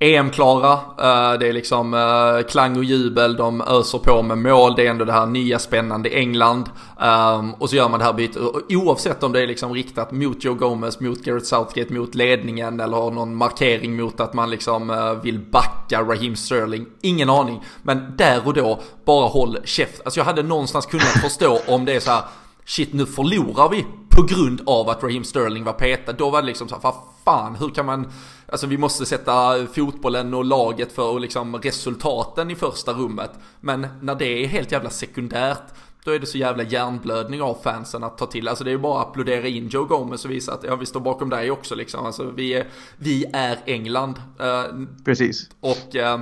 [0.00, 0.72] EM-klara.
[0.74, 4.74] Uh, det är liksom uh, klang och jubel, de öser på med mål.
[4.76, 6.70] Det är ändå det här nya spännande England.
[7.00, 8.42] Um, och så gör man det här bytet.
[8.68, 12.96] Oavsett om det är liksom riktat mot Joe Gomez, mot Gareth Southgate, mot ledningen eller
[12.96, 16.86] har någon markering mot att man liksom uh, vill backa Raheem Sterling.
[17.00, 17.62] Ingen aning.
[17.82, 20.00] Men där och då, bara håll käft.
[20.04, 22.22] Alltså jag hade någonstans kunnat förstå om det är så här
[22.64, 26.12] shit nu förlorar vi på grund av att Raheem Sterling var petad.
[26.12, 28.12] Då var det liksom så här, vad fan, hur kan man,
[28.48, 33.30] alltså vi måste sätta fotbollen och laget för liksom resultaten i första rummet.
[33.60, 35.64] Men när det är helt jävla sekundärt,
[36.04, 38.48] då är det så jävla hjärnblödning av fansen att ta till.
[38.48, 40.86] Alltså det är ju bara att applådera in Joe Gomez och visa att ja, vi
[40.86, 42.06] står bakom dig också liksom.
[42.06, 44.22] Alltså vi är, vi är England.
[44.40, 45.50] Uh, Precis.
[45.60, 46.18] Och, uh,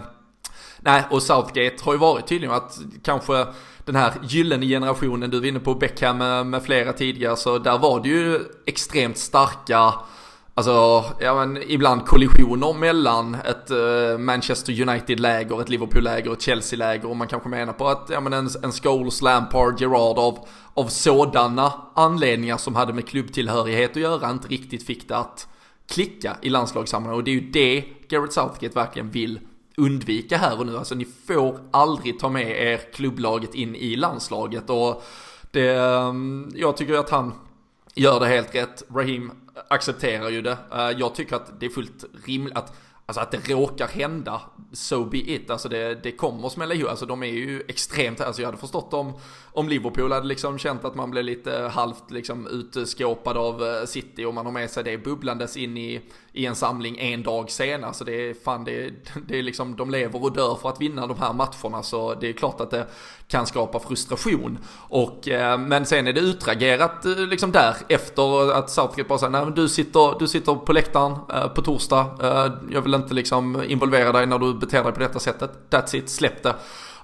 [0.80, 3.46] nej, och Southgate har ju varit tydligen att kanske
[3.84, 7.78] den här gyllene generationen, du var inne på Beckham med, med flera tidigare, så där
[7.78, 9.94] var det ju extremt starka
[10.58, 17.16] Alltså, ja men ibland kollisioner mellan ett eh, Manchester United-läger, ett Liverpool-läger, ett Chelsea-läger och
[17.16, 20.38] man kanske menar på att, ja men en, en Scholes, Lampard, Gerard av,
[20.74, 25.48] av sådana anledningar som hade med klubbtillhörighet att göra inte riktigt fick det att
[25.88, 29.40] klicka i landslagssammanhang och det är ju det Gareth Southgate verkligen vill
[29.76, 30.78] undvika här och nu.
[30.78, 35.02] Alltså ni får aldrig ta med er klubblaget in i landslaget och
[35.50, 37.32] det, ehm, jag tycker att han
[37.94, 38.82] gör det helt rätt.
[38.94, 39.32] Raheem
[39.68, 40.58] accepterar ju det.
[40.72, 42.76] Eh, jag tycker att det är fullt rimligt att
[43.08, 44.40] Alltså att det råkar hända,
[44.72, 45.50] so be it.
[45.50, 46.90] Alltså det, det kommer smälla ihop.
[46.90, 49.12] Alltså de är ju extremt, alltså jag hade förstått om,
[49.52, 54.24] om Liverpool hade liksom känt att man blev lite halvt liksom utskåpad av eh, City
[54.24, 56.00] och man har med sig det bubblandes in i,
[56.32, 57.80] i en samling en dag senare.
[57.80, 58.90] Så alltså det är fan, det,
[59.28, 61.82] det är liksom, de lever och dör för att vinna de här matcherna.
[61.82, 62.86] Så det är klart att det
[63.28, 64.58] kan skapa frustration.
[64.88, 69.30] Och, eh, men sen är det utragerat eh, liksom där efter att Southgate bara säger,
[69.30, 72.06] nej men du sitter, du sitter på läktaren eh, på torsdag.
[72.70, 75.50] jag vill inte liksom involvera dig när du beter dig på detta sättet.
[75.70, 76.54] That's it, släpp det.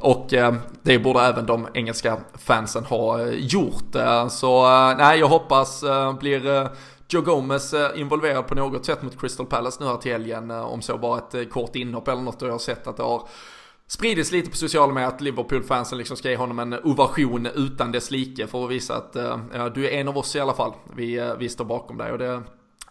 [0.03, 3.95] Och eh, det borde även de engelska fansen ha eh, gjort.
[3.95, 6.67] Eh, så eh, nej, jag hoppas eh, blir eh,
[7.09, 10.51] Joe Gomez eh, involverad på något sätt mot Crystal Palace nu här till helgen.
[10.51, 12.97] Eh, om så bara ett eh, kort inhopp eller något och jag har sett att
[12.97, 13.29] det har
[13.87, 18.11] spridits lite på sociala medier att Liverpool-fansen liksom ska ge honom en ovation utan dess
[18.11, 19.17] like för att visa att
[19.55, 20.73] ja, du är en av oss i alla fall.
[20.97, 22.43] Vi, vi står bakom dig och det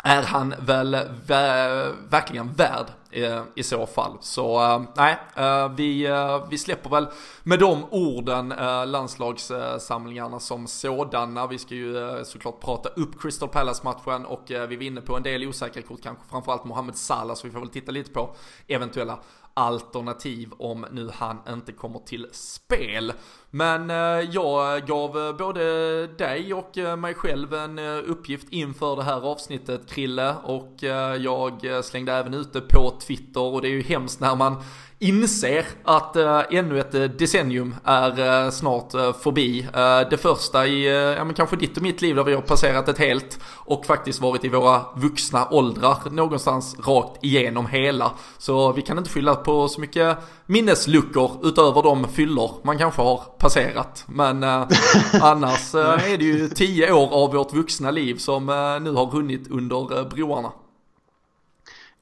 [0.03, 4.17] är han väl vä verkligen värd eh, i så fall.
[4.21, 7.07] Så eh, nej, eh, vi, eh, vi släpper väl
[7.43, 11.47] med de orden eh, landslagssamlingarna som sådana.
[11.47, 15.23] Vi ska ju eh, såklart prata upp Crystal Palace-matchen och vi var inne på en
[15.23, 18.35] del osäkra kort, kanske framförallt Mohamed Salah, så vi får väl titta lite på
[18.67, 19.19] eventuella
[19.53, 23.13] alternativ om nu han inte kommer till spel.
[23.49, 29.03] Men eh, jag gav eh, både dig och eh, mig själv en uppgift inför det
[29.03, 30.75] här avsnittet Krille och
[31.19, 34.63] jag slängde även ut det på Twitter och det är ju hemskt när man
[35.01, 39.67] inser att äh, ännu ett äh, decennium är äh, snart förbi.
[40.09, 40.85] det första i,
[41.17, 44.21] ja men kanske ditt och mitt liv där vi har passerat ett helt och faktiskt
[44.21, 48.11] varit i våra vuxna åldrar någonstans rakt igenom hela.
[48.37, 53.17] Så vi kan inte skylla på så mycket minnesluckor utöver de fyllor man kanske har
[53.37, 54.03] passerat.
[54.07, 54.43] Men
[55.21, 58.45] annars är det ju tio år av vårt vuxna liv som
[58.83, 60.51] nu har runnit under broarna.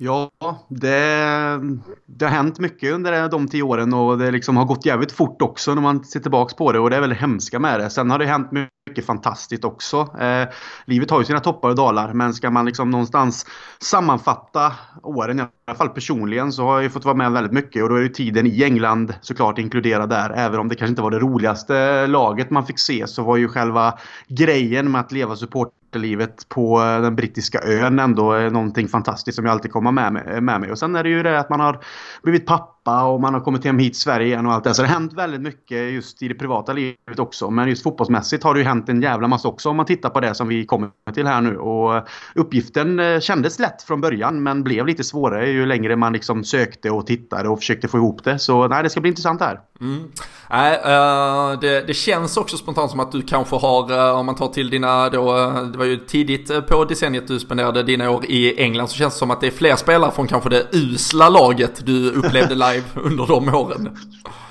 [0.01, 0.31] Ja,
[0.69, 1.59] det,
[2.05, 5.41] det har hänt mycket under de tio åren och det liksom har gått jävligt fort
[5.41, 7.89] också när man ser tillbaka på det och det är väl det hemska med det.
[7.89, 8.51] Sen har det hänt
[8.89, 9.97] mycket fantastiskt också.
[10.19, 10.47] Eh,
[10.85, 13.45] livet har ju sina toppar och dalar men ska man liksom någonstans
[13.79, 14.73] sammanfatta
[15.03, 17.95] åren, i alla fall personligen, så har jag fått vara med väldigt mycket och då
[17.95, 20.29] är ju tiden i England såklart inkluderad där.
[20.29, 23.47] Även om det kanske inte var det roligaste laget man fick se så var ju
[23.47, 23.93] själva
[24.27, 29.35] grejen med att leva support livet på eh, den brittiska ön ändå är någonting fantastiskt
[29.35, 30.71] som jag alltid kommer med, med mig.
[30.71, 31.79] Och sen är det ju det att man har
[32.23, 34.73] blivit pappa och man har kommit hem hit till Sverige igen och allt det.
[34.73, 37.49] Så det har hänt väldigt mycket just i det privata livet också.
[37.49, 40.19] Men just fotbollsmässigt har det ju hänt en jävla massa också om man tittar på
[40.19, 41.57] det som vi kommer till här nu.
[41.57, 46.43] Och uppgiften eh, kändes lätt från början men blev lite svårare ju längre man liksom
[46.43, 48.39] sökte och tittade och försökte få ihop det.
[48.39, 49.59] Så nej, det ska bli intressant här.
[49.81, 50.03] Mm.
[50.51, 54.47] Uh, det, det, känns också spontant som att du kanske har, uh, om man tar
[54.47, 55.33] till dina då,
[55.71, 59.17] det var ju tidigt på decenniet du spenderade dina år i England, så känns det
[59.17, 63.27] som att det är fler spelare från kanske det usla laget du upplevde live under
[63.27, 63.97] de åren.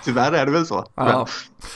[0.05, 0.85] Tyvärr är det väl så.
[0.95, 1.27] Ja.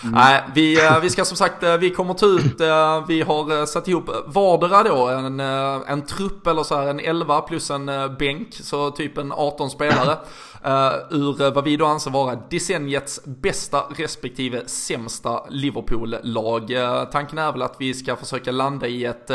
[0.03, 0.15] Mm.
[0.15, 2.61] Nej, vi, vi ska som sagt, vi kommer ta ut,
[3.09, 7.71] vi har satt ihop vardera då en, en trupp eller så här en 11 plus
[7.71, 7.87] en
[8.19, 10.19] bänk, så typ en 18 spelare.
[11.11, 16.73] Ur vad vi då anser vara decenniets bästa respektive sämsta Liverpool-lag.
[17.13, 19.31] Tanken är väl att vi ska försöka landa i ett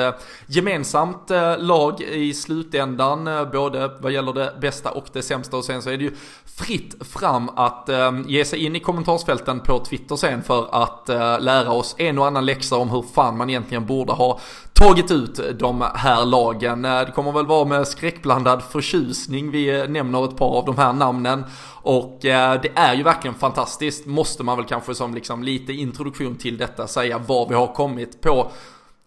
[0.45, 5.89] gemensamt lag i slutändan, både vad gäller det bästa och det sämsta och sen så
[5.89, 7.89] är det ju fritt fram att
[8.25, 12.27] ge sig in i kommentarsfälten på Twitter sen för att eh, lära oss en och
[12.27, 14.39] annan läxa om hur fan man egentligen borde ha
[14.73, 16.85] tagit ut de här lagen.
[16.85, 20.77] Eh, det kommer väl vara med skräckblandad förtjusning vi eh, nämner ett par av de
[20.77, 21.43] här namnen.
[21.81, 26.35] Och eh, det är ju verkligen fantastiskt, måste man väl kanske som liksom lite introduktion
[26.35, 28.51] till detta säga var vi har kommit på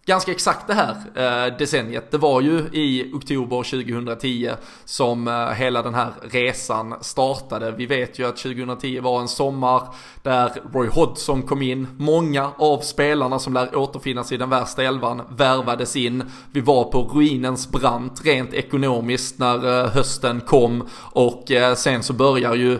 [0.05, 2.11] ganska exakt det här eh, decenniet.
[2.11, 4.51] Det var ju i oktober 2010
[4.85, 7.71] som eh, hela den här resan startade.
[7.71, 9.87] Vi vet ju att 2010 var en sommar
[10.23, 11.87] där Roy Hodgson kom in.
[11.97, 16.23] Många av spelarna som lär återfinnas i den värsta elvan värvades in.
[16.51, 22.13] Vi var på ruinens brant rent ekonomiskt när eh, hösten kom och eh, sen så
[22.13, 22.79] börjar ju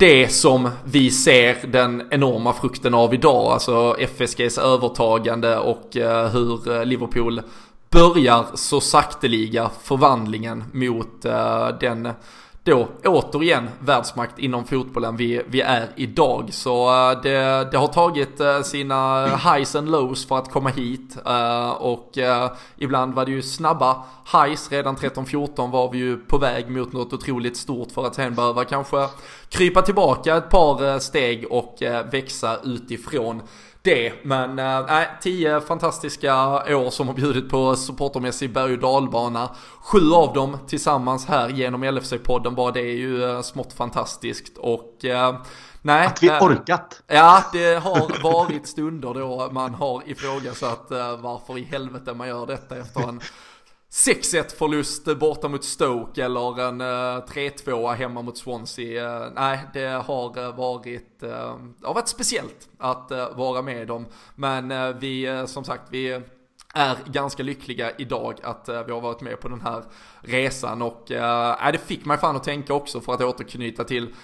[0.00, 6.72] det som vi ser den enorma frukten av idag, alltså FSGs övertagande och eh, hur
[6.72, 7.42] eh, Liverpool
[7.90, 12.08] börjar så sakteliga förvandlingen mot eh, den
[12.64, 16.48] då återigen världsmakt inom fotbollen vi, vi är idag.
[16.52, 21.16] Så eh, det, det har tagit eh, sina highs and lows för att komma hit
[21.26, 22.18] eh, och
[22.76, 24.72] ibland var det ju snabba highs.
[24.72, 28.64] Redan 13-14 var vi ju på väg mot något otroligt stort för att sen behöva
[28.64, 29.08] kanske
[29.48, 33.42] krypa tillbaka ett par steg och växa utifrån
[33.82, 34.12] det.
[34.24, 36.34] Men nej, äh, tio fantastiska
[36.76, 39.50] år som har bjudit på supportermässig berg och dalbana.
[39.80, 44.58] Sju av dem tillsammans här genom LFC-podden bara det är ju äh, smått fantastiskt.
[44.58, 45.36] Och äh,
[45.82, 47.02] Nej, att vi orkat.
[47.06, 50.86] Ja, det har varit stunder då man har ifrågasatt
[51.18, 53.20] varför i helvete man gör detta efter en
[53.92, 59.24] 6-1 förlust borta mot Stoke eller en eh, 3-2 hemma mot Swansea.
[59.24, 64.06] Eh, nej, det har eh, varit, det har varit speciellt att vara med dem.
[64.34, 66.20] Men vi, som sagt, vi
[66.74, 69.82] är ganska lyckliga idag att vi har varit med på den här
[70.20, 74.14] resan och äh, det fick mig fan att tänka också för att återknyta till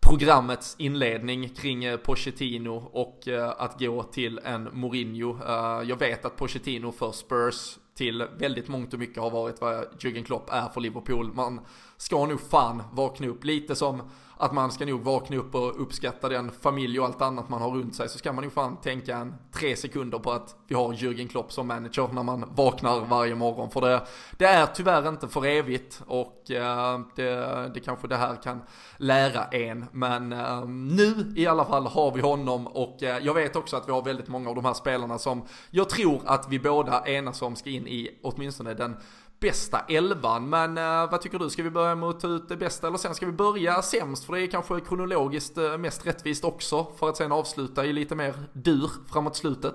[0.00, 5.38] programmets inledning kring Pochettino och att gå till en Mourinho.
[5.84, 10.24] Jag vet att Pochettino för Spurs till väldigt mångt och mycket har varit vad Jürgen
[10.24, 11.32] Klopp är för Liverpool.
[11.34, 11.60] Man
[11.96, 14.02] ska nog fan vakna upp lite som
[14.36, 17.70] att man ska nog vakna upp och uppskatta den familj och allt annat man har
[17.70, 20.92] runt sig så ska man nog fan tänka en tre sekunder på att vi har
[20.92, 23.70] Jürgen Klopp som manager när man vaknar varje morgon.
[23.70, 24.02] För det,
[24.38, 28.62] det är tyvärr inte för evigt och eh, det, det kanske det här kan
[28.96, 29.84] lära en.
[29.92, 33.88] Men eh, nu i alla fall har vi honom och eh, jag vet också att
[33.88, 37.42] vi har väldigt många av de här spelarna som jag tror att vi båda enas
[37.42, 38.96] om ska in i åtminstone den
[39.40, 40.48] bästa elvan.
[40.48, 41.50] Men uh, vad tycker du?
[41.50, 44.24] Ska vi börja med att ta ut det bästa eller sen ska vi börja sämst?
[44.24, 46.86] För det är kanske kronologiskt uh, mest rättvist också.
[46.98, 49.74] För att sen avsluta i lite mer dur framåt slutet.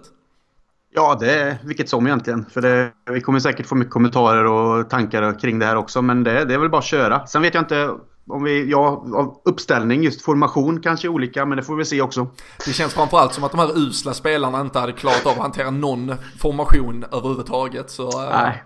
[0.93, 2.45] Ja, det är vilket som egentligen.
[2.45, 6.01] För det, vi kommer säkert få mycket kommentarer och tankar kring det här också.
[6.01, 7.27] Men det, det är väl bara att köra.
[7.27, 7.95] Sen vet jag inte
[8.29, 9.05] om vi, ja,
[9.45, 12.27] uppställning, just formation kanske är olika, men det får vi se också.
[12.65, 15.69] Det känns framförallt som att de här usla spelarna inte hade klarat av att hantera
[15.69, 17.89] någon formation överhuvudtaget.
[17.89, 18.63] Så, eh, Nej.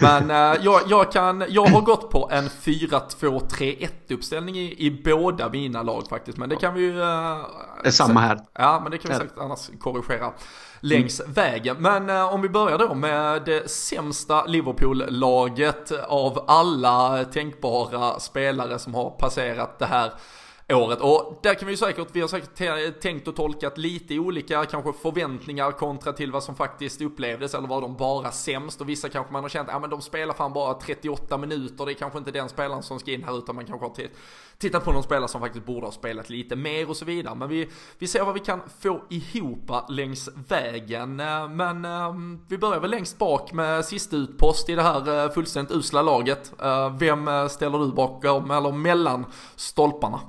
[0.00, 5.48] Men äh, jag, jag, kan, jag har gått på en 4-2-3-1 uppställning i, i båda
[5.48, 6.38] mina lag faktiskt.
[6.38, 7.02] Men det kan vi ju...
[7.02, 7.38] Äh,
[7.82, 8.38] det är samma här.
[8.52, 10.32] Ja, men det kan vi säkert annars korrigera
[10.80, 11.32] längs mm.
[11.32, 11.76] vägen.
[11.78, 18.94] Men eh, om vi börjar då med det sämsta Liverpool-laget av alla tänkbara spelare som
[18.94, 20.12] har passerat det här
[20.74, 21.00] året.
[21.00, 24.92] Och där kan vi ju säkert, vi har säkert tänkt och tolkat lite olika kanske
[24.92, 29.32] förväntningar kontra till vad som faktiskt upplevdes eller var de bara sämst och vissa kanske
[29.32, 32.30] man har känt, ja men de spelar fan bara 38 minuter, det är kanske inte
[32.30, 33.94] den spelaren som ska in här utan man kanske har
[34.58, 37.34] tittat på någon spelare som faktiskt borde ha spelat lite mer och så vidare.
[37.34, 41.16] Men vi, vi ser vad vi kan få ihop längs vägen.
[41.50, 45.76] Men ehm, vi börjar väl längst bak med sista utpost i det här eh, fullständigt
[45.76, 46.52] usla laget.
[46.62, 49.26] Eh, vem eh, ställer du bakom eller mellan
[49.56, 50.20] stolparna?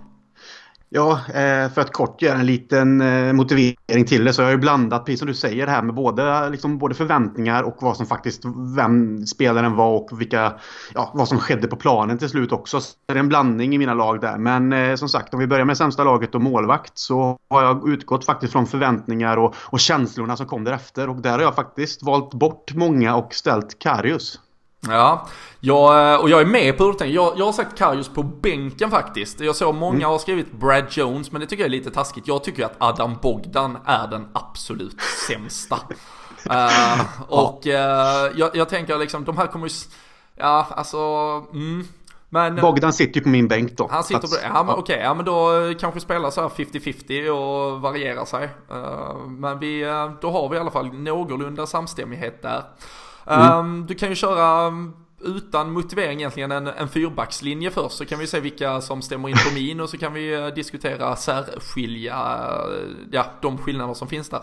[0.91, 4.51] Ja, eh, för att kort göra en liten eh, motivering till det så jag har
[4.51, 8.05] ju blandat, precis som du säger, här med både, liksom, både förväntningar och vad som
[8.05, 8.43] faktiskt,
[8.75, 10.53] vem spelaren var och vilka,
[10.93, 12.81] ja, vad som skedde på planen till slut också.
[12.81, 14.37] Så det är en blandning i mina lag där.
[14.37, 17.89] Men eh, som sagt, om vi börjar med sämsta laget och målvakt så har jag
[17.89, 21.09] utgått faktiskt från förväntningar och, och känslorna som kom därefter.
[21.09, 24.39] Och där har jag faktiskt valt bort många och ställt Karius.
[24.81, 25.27] Ja,
[25.59, 27.13] jag, eh, och jag är med på urtänk.
[27.13, 29.39] Jag, jag har sagt Karius på bänken faktiskt.
[29.39, 30.09] Jag såg många mm.
[30.09, 32.27] har skrivit Brad Jones, men det tycker jag är lite taskigt.
[32.27, 35.75] Jag tycker att Adam Bogdan är den absolut sämsta.
[35.75, 39.73] uh, och uh, jag, jag, tänker liksom, de här kommer ju...
[40.35, 40.97] Ja, alltså...
[41.53, 41.87] Mm.
[42.31, 43.87] Men, Bogdan sitter ju på min bänk då.
[43.91, 47.29] Han sitter på, ja men okej, okay, ja men då kanske spelar så här 50-50
[47.29, 48.49] och varierar sig.
[48.71, 49.83] Uh, men vi,
[50.21, 52.63] då har vi i alla fall någorlunda samstämmighet där.
[53.29, 53.59] Mm.
[53.59, 58.19] Um, du kan ju köra um, utan motivering egentligen en, en fyrbackslinje först så kan
[58.19, 62.47] vi se vilka som stämmer in på min och så kan vi uh, diskutera särskilja,
[62.67, 64.41] uh, ja de skillnader som finns där.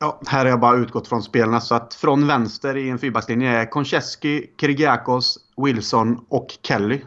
[0.00, 3.50] Ja, här har jag bara utgått från spelarna så att från vänster i en fyrbackslinje
[3.50, 7.00] är Konchesky, Kirigiakos, Wilson och Kelly.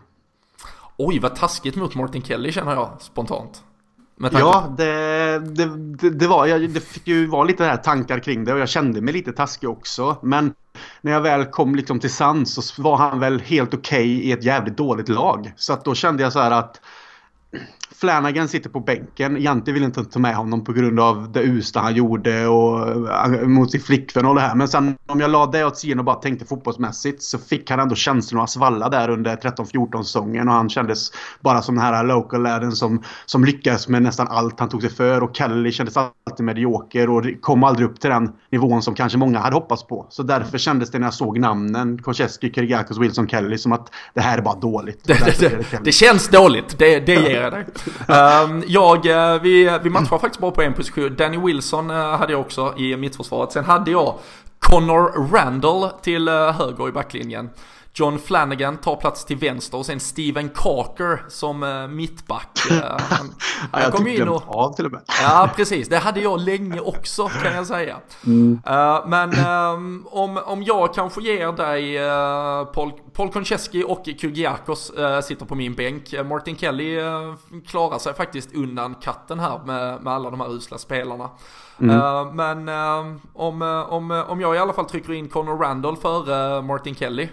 [0.98, 3.64] Oj, vad taskigt mot Martin Kelly känner jag spontant.
[4.32, 8.54] Ja, det, det, det, var, jag, det fick ju vara lite här tankar kring det
[8.54, 10.18] och jag kände mig lite taskig också.
[10.22, 10.54] Men
[11.02, 14.32] när jag väl kom liksom till sans så var han väl helt okej okay i
[14.32, 15.54] ett jävligt dåligt lag.
[15.56, 16.82] Så att då kände jag så här att
[17.96, 19.42] Flanagan sitter på bänken.
[19.42, 23.48] Jante vill inte ta med honom på grund av det usla han gjorde och eh,
[23.48, 24.56] mot sin flickvän och det här.
[24.56, 27.80] Men sen om jag la det åt sidan och bara tänkte fotbollsmässigt så fick han
[27.80, 32.42] ändå känslorna svalla där under 13-14 säsongen och han kändes bara som den här local
[32.44, 36.46] ladden som, som lyckades med nästan allt han tog sig för och Kelly kändes alltid
[36.46, 40.06] medioker och kom aldrig upp till den nivån som kanske många hade hoppats på.
[40.10, 44.22] Så därför kändes det när jag såg namnen Konchesky, Kiriakos, Wilson, Kelly som att det
[44.22, 45.04] här är bara dåligt.
[45.04, 47.66] Det, det, det, det, känns dåligt, det, det ger jag dig
[48.08, 51.16] um, jag, eh, vi, vi matchar faktiskt bara på en position.
[51.16, 53.52] Danny Wilson eh, hade jag också i mittförsvaret.
[53.52, 54.16] Sen hade jag
[54.60, 57.50] Connor Randall till eh, höger i backlinjen.
[57.94, 62.60] John Flanagan tar plats till vänster och sen Steven Carker som uh, mittback.
[62.72, 63.34] Uh, han,
[63.74, 64.44] ja, jag kom in och...
[64.48, 65.02] av till och med.
[65.22, 65.90] ja, precis.
[65.90, 67.98] Det hade jag länge också kan jag säga.
[68.26, 68.62] Mm.
[68.70, 71.98] Uh, men um, om, om jag kanske ger dig
[72.74, 74.92] Paul, Paul Konchesky och Kugiakos
[75.24, 76.14] sitter på min bänk.
[76.26, 76.98] Martin Kelly
[77.68, 81.30] klarar sig faktiskt undan katten här med, med alla de här usla spelarna.
[81.80, 82.36] Mm.
[82.36, 86.96] Men uh, om, om, om jag i alla fall trycker in Conor Randall före Martin
[86.96, 87.30] Kelly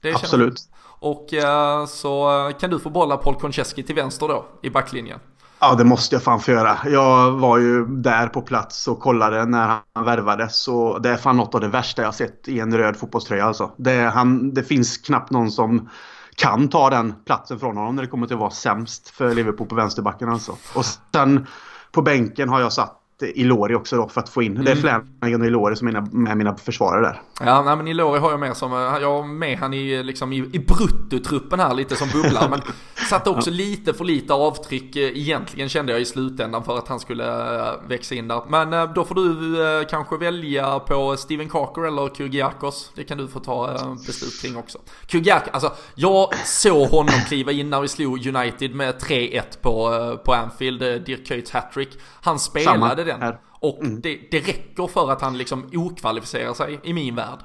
[0.00, 0.60] det Absolut.
[1.00, 5.20] Och uh, så kan du få bolla Paul Konchesky till vänster då i backlinjen.
[5.60, 6.78] Ja, det måste jag fan få göra.
[6.84, 10.68] Jag var ju där på plats och kollade när han värvades.
[10.68, 13.44] Och det är fan något av det värsta jag sett i en röd fotbollströja.
[13.44, 13.70] Alltså.
[13.76, 15.88] Det, han, det finns knappt någon som
[16.36, 19.66] kan ta den platsen från honom när det kommer till att vara sämst för Liverpool
[19.66, 20.28] på vänsterbacken.
[20.28, 20.56] Alltså.
[20.74, 21.46] Och sen
[21.92, 24.52] på bänken har jag satt Ilori också då för att få in.
[24.52, 24.64] Mm.
[24.64, 25.06] Det är mm.
[25.20, 27.20] Flanagan och Ilori som är mina, med mina försvarare där.
[27.40, 30.36] Ja, nej, men Ilori har jag med som, jag har med han i, liksom, i,
[30.36, 32.48] i bruttotruppen här lite som bubblar.
[32.48, 32.60] men
[33.08, 37.00] satte också lite för lite avtryck eh, egentligen kände jag i slutändan för att han
[37.00, 38.42] skulle eh, växa in där.
[38.48, 42.92] Men eh, då får du kanske välja på Steven Carker eller Kyrgiakos.
[42.94, 44.78] Det kan du få ta beslut kring också.
[45.06, 50.32] Kyrgiakos, alltså jag såg honom kliva in när vi slog United med 3-1 på, på
[50.32, 51.98] Anfield, Dirk Kuyts hattrick.
[52.22, 53.22] Han spelade den.
[53.22, 53.38] Här.
[53.60, 54.00] Och mm.
[54.00, 57.38] det, det räcker för att han liksom okvalificerar sig i min värld.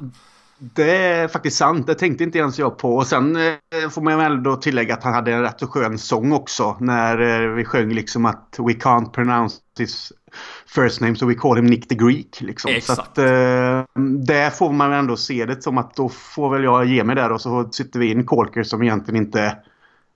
[0.57, 1.88] Det är faktiskt sant.
[1.88, 2.95] Det tänkte inte ens jag på.
[2.95, 5.97] Och sen eh, får man väl då tillägga att han hade en rätt så skön
[5.97, 6.78] sång också.
[6.80, 10.11] När eh, vi sjöng liksom att We can't pronounce his
[10.76, 12.41] first name so we call him Nick the Greek.
[12.41, 12.72] Liksom.
[12.72, 12.97] Exakt.
[12.97, 13.84] Så att, eh,
[14.26, 17.32] där får man ändå se det som att då får väl jag ge mig där
[17.32, 19.57] och så sitter vi in Colker som egentligen inte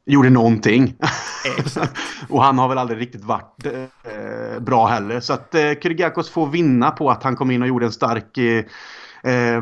[0.08, 0.95] gjorde någonting.
[2.30, 5.20] och han har väl aldrig riktigt varit eh, bra heller.
[5.20, 8.38] Så att eh, Kyrgiakos får vinna på att han kom in och gjorde en stark,
[8.38, 8.66] eh,
[9.34, 9.62] eh,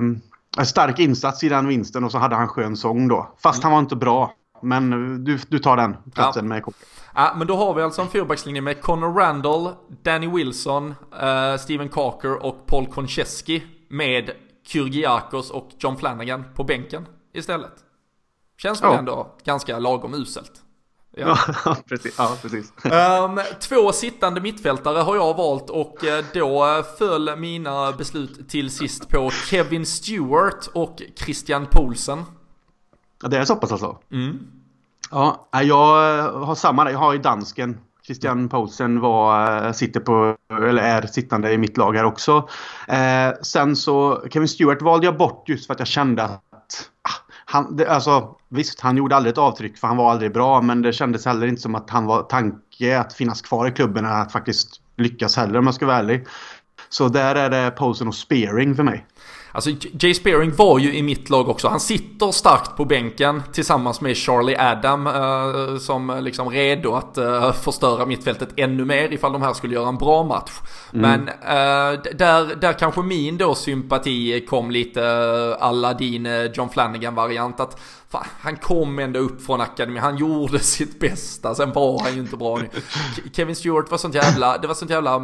[0.64, 3.34] stark insats i den vinsten och så hade han skön sång då.
[3.44, 4.34] Fast han var inte bra.
[4.62, 4.90] Men
[5.24, 6.50] du, du tar den platsen ja.
[6.50, 6.78] med Koppe.
[7.16, 9.70] Ja, men då har vi alltså en fyrbackslinje med Conor Randall,
[10.04, 14.32] Danny Wilson, uh, Steven Carker och Paul Konchesky med
[14.68, 17.85] Kyrgiakos och John Flanagan på bänken istället.
[18.58, 18.98] Känns väl ja.
[18.98, 20.62] ändå ganska lagom uselt.
[21.18, 22.16] Ja, ja precis.
[22.18, 22.74] Ja, precis.
[22.84, 29.10] Um, två sittande mittfältare har jag valt och eh, då föll mina beslut till sist
[29.10, 32.24] på Kevin Stewart och Christian Poulsen.
[33.22, 33.98] Ja, det är så pass alltså?
[34.12, 34.40] Mm.
[35.12, 37.80] Ja, jag har samma Jag har ju dansken.
[38.06, 42.50] Christian Poulsen var, eh, sitter på, eller är sittande i mitt lag här också.
[42.88, 47.25] Eh, sen så, Kevin Stewart valde jag bort just för att jag kände att ah,
[47.56, 50.62] han, det, alltså, visst, han gjorde aldrig ett avtryck för han var aldrig bra.
[50.62, 54.06] Men det kändes heller inte som att han var tanke att finnas kvar i klubben
[54.06, 56.28] eller att faktiskt lyckas heller om jag ska vara ärlig.
[56.90, 59.06] Så där är det Posen och Spearing för mig.
[59.56, 61.68] Alltså Jay Spearing var ju i mitt lag också.
[61.68, 67.52] Han sitter starkt på bänken tillsammans med Charlie Adam uh, som liksom redo att uh,
[67.52, 70.52] förstöra mittfältet ännu mer ifall de här skulle göra en bra match.
[70.94, 71.02] Mm.
[71.02, 77.60] Men uh, där, där kanske min då sympati kom lite uh, Aladdin John Flanagan variant
[77.60, 77.80] att
[78.16, 82.20] fan, han kom ändå upp från akademin, han gjorde sitt bästa, sen var han ju
[82.20, 82.70] inte bra nu.
[83.34, 85.20] Kevin Stewart var sånt jävla, det var sånt jävla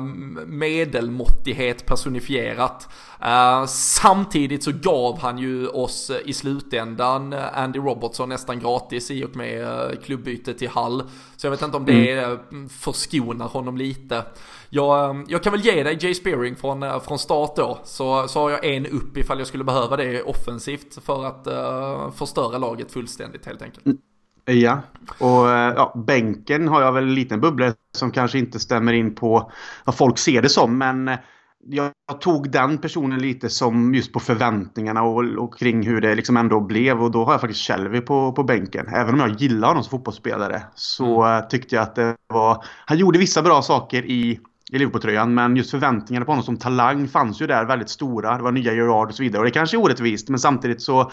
[0.45, 2.89] medelmåttighet personifierat.
[3.25, 9.35] Uh, samtidigt så gav han ju oss i slutändan Andy Robertson nästan gratis i och
[9.35, 11.03] med klubbytet till Hall.
[11.37, 12.69] Så jag vet inte om det mm.
[12.69, 14.23] förskonar honom lite.
[14.69, 18.49] Jag, jag kan väl ge dig Jay Spearing från, från start då, så, så har
[18.49, 23.45] jag en upp ifall jag skulle behöva det offensivt för att uh, förstöra laget fullständigt
[23.45, 23.85] helt enkelt.
[23.85, 23.97] Mm.
[24.45, 24.81] Ja,
[25.17, 29.51] och ja, bänken har jag väl en liten bubbla som kanske inte stämmer in på
[29.85, 31.11] vad folk ser det som, men
[31.65, 36.37] jag tog den personen lite som just på förväntningarna och, och kring hur det liksom
[36.37, 37.03] ändå blev.
[37.03, 38.87] Och då har jag faktiskt Shelby på, på bänken.
[38.87, 41.49] Även om jag gillar honom som fotbollsspelare så mm.
[41.49, 42.65] tyckte jag att det var...
[42.85, 44.39] Han gjorde vissa bra saker i,
[44.71, 48.37] i Liverpool-tröjan men just förväntningarna på honom som talang fanns ju där väldigt stora.
[48.37, 49.39] Det var nya Gerard och så vidare.
[49.39, 51.11] Och det kanske är orättvist men samtidigt så...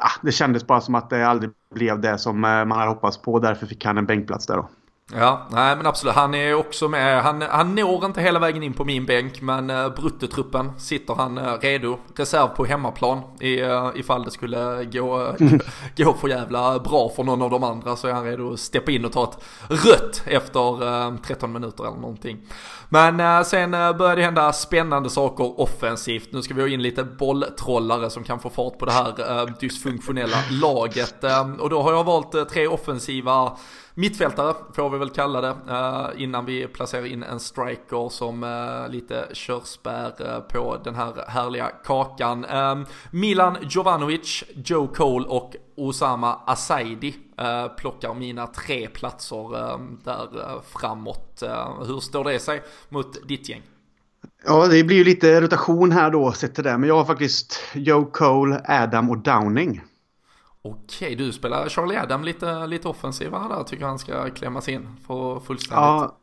[0.00, 3.22] Ah, det kändes bara som att det aldrig blev det som eh, man hade hoppats
[3.22, 3.38] på.
[3.38, 4.68] Därför fick han en bänkplats där då.
[5.14, 6.14] Ja, nej men absolut.
[6.14, 7.22] Han är också med.
[7.22, 11.38] Han, han når inte hela vägen in på min bänk, men uh, bruttotruppen sitter han
[11.38, 11.98] uh, redo.
[12.16, 15.58] Reserv på hemmaplan i, uh, ifall det skulle gå, uh,
[15.96, 18.90] gå för jävla bra för någon av de andra så är han redo att steppa
[18.90, 19.38] in och ta ett
[19.84, 22.38] rött efter 13 minuter eller någonting.
[22.88, 26.32] Men sen börjar det hända spännande saker offensivt.
[26.32, 30.36] Nu ska vi ha in lite bolltrollare som kan få fart på det här dysfunktionella
[30.50, 31.24] laget.
[31.58, 33.56] och då har jag valt tre offensiva
[33.98, 38.92] mittfältare får vi väl kalla det eh, innan vi placerar in en striker som eh,
[38.92, 42.44] lite körsbär eh, på den här härliga kakan.
[42.44, 47.14] Ehm, Milan Jovanovic, Joe Cole och Osama Asaidi
[47.78, 50.28] plockar mina tre platser ehm, där
[50.78, 51.42] framåt.
[51.86, 53.62] hur står det sig mot ditt gäng?
[54.46, 56.78] Ja, det blir ju lite rotation här då sett till det.
[56.78, 59.82] Men jag har faktiskt Joe Cole, Adam och Downing.
[60.62, 63.64] Okej, du spelar Charlie Adam lite, lite offensivare där.
[63.64, 65.82] Tycker han ska klämmas in för fullständigt.
[65.82, 66.16] Ja,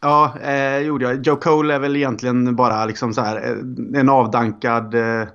[0.00, 1.26] ja eh, gjorde jag.
[1.26, 5.28] Joe Cole är väl egentligen bara liksom så här eh, en avdankad eh,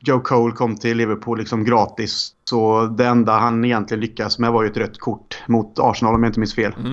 [0.00, 2.32] Joe Cole kom till Liverpool liksom gratis.
[2.44, 6.22] Så det enda han egentligen lyckas med var ju ett rött kort mot Arsenal om
[6.22, 6.74] jag inte minns fel.
[6.78, 6.92] Mm.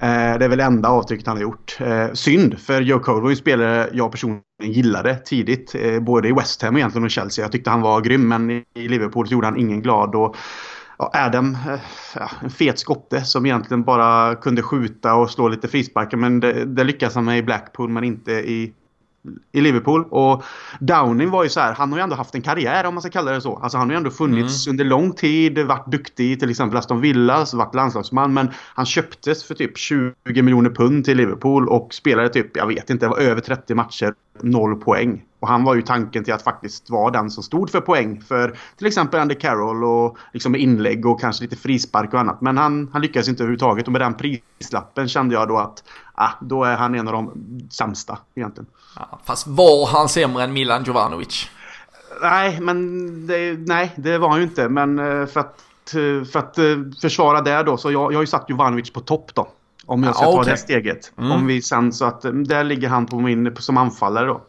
[0.00, 1.67] Eh, det är väl enda avtrycket han har gjort.
[1.80, 5.74] Eh, synd, för Joe Cole var ju en spelare jag personligen gillade tidigt.
[5.74, 7.44] Eh, både i West Ham egentligen och Chelsea.
[7.44, 10.14] Jag tyckte han var grym, men i Liverpool så gjorde han ingen glad.
[10.14, 10.36] Och,
[10.98, 11.80] ja, Adam, eh,
[12.14, 16.16] ja, en fet skotte som egentligen bara kunde skjuta och slå lite frisparkar.
[16.16, 18.72] Men det, det lyckas han med i Blackpool, men inte i
[19.52, 20.04] i Liverpool.
[20.10, 20.44] Och
[20.80, 23.10] Downing var ju så här, han har ju ändå haft en karriär om man ska
[23.10, 23.56] kalla det så.
[23.56, 24.74] Alltså han har ju ändå funnits mm.
[24.74, 28.34] under lång tid, varit duktig till exempel Aston Villa, varit landslagsman.
[28.34, 32.90] Men han köptes för typ 20 miljoner pund till Liverpool och spelade typ, jag vet
[32.90, 35.24] inte, över 30 matcher, noll poäng.
[35.40, 38.58] Och han var ju tanken till att faktiskt vara den som stod för poäng för
[38.76, 42.40] till exempel Andy Carroll och liksom inlägg och kanske lite frispark och annat.
[42.40, 45.84] Men han, han lyckades inte överhuvudtaget och med den prislappen kände jag då att
[46.14, 47.32] ah, då är han en av de
[47.70, 48.66] sämsta egentligen.
[48.96, 51.50] Ja, fast var han sämre än Milan Jovanovic?
[52.22, 54.68] Nej, men det, nej, det var han ju inte.
[54.68, 55.60] Men eh, för att,
[55.94, 56.64] eh, för att eh,
[57.00, 59.48] försvara det då så jag, jag har ju satt Jovanovic på topp då.
[59.88, 60.52] Om jag ska ja, ta okay.
[60.52, 61.12] det steget.
[61.18, 61.32] Mm.
[61.32, 64.40] Om vi sen så att där ligger han på min som anfallare då.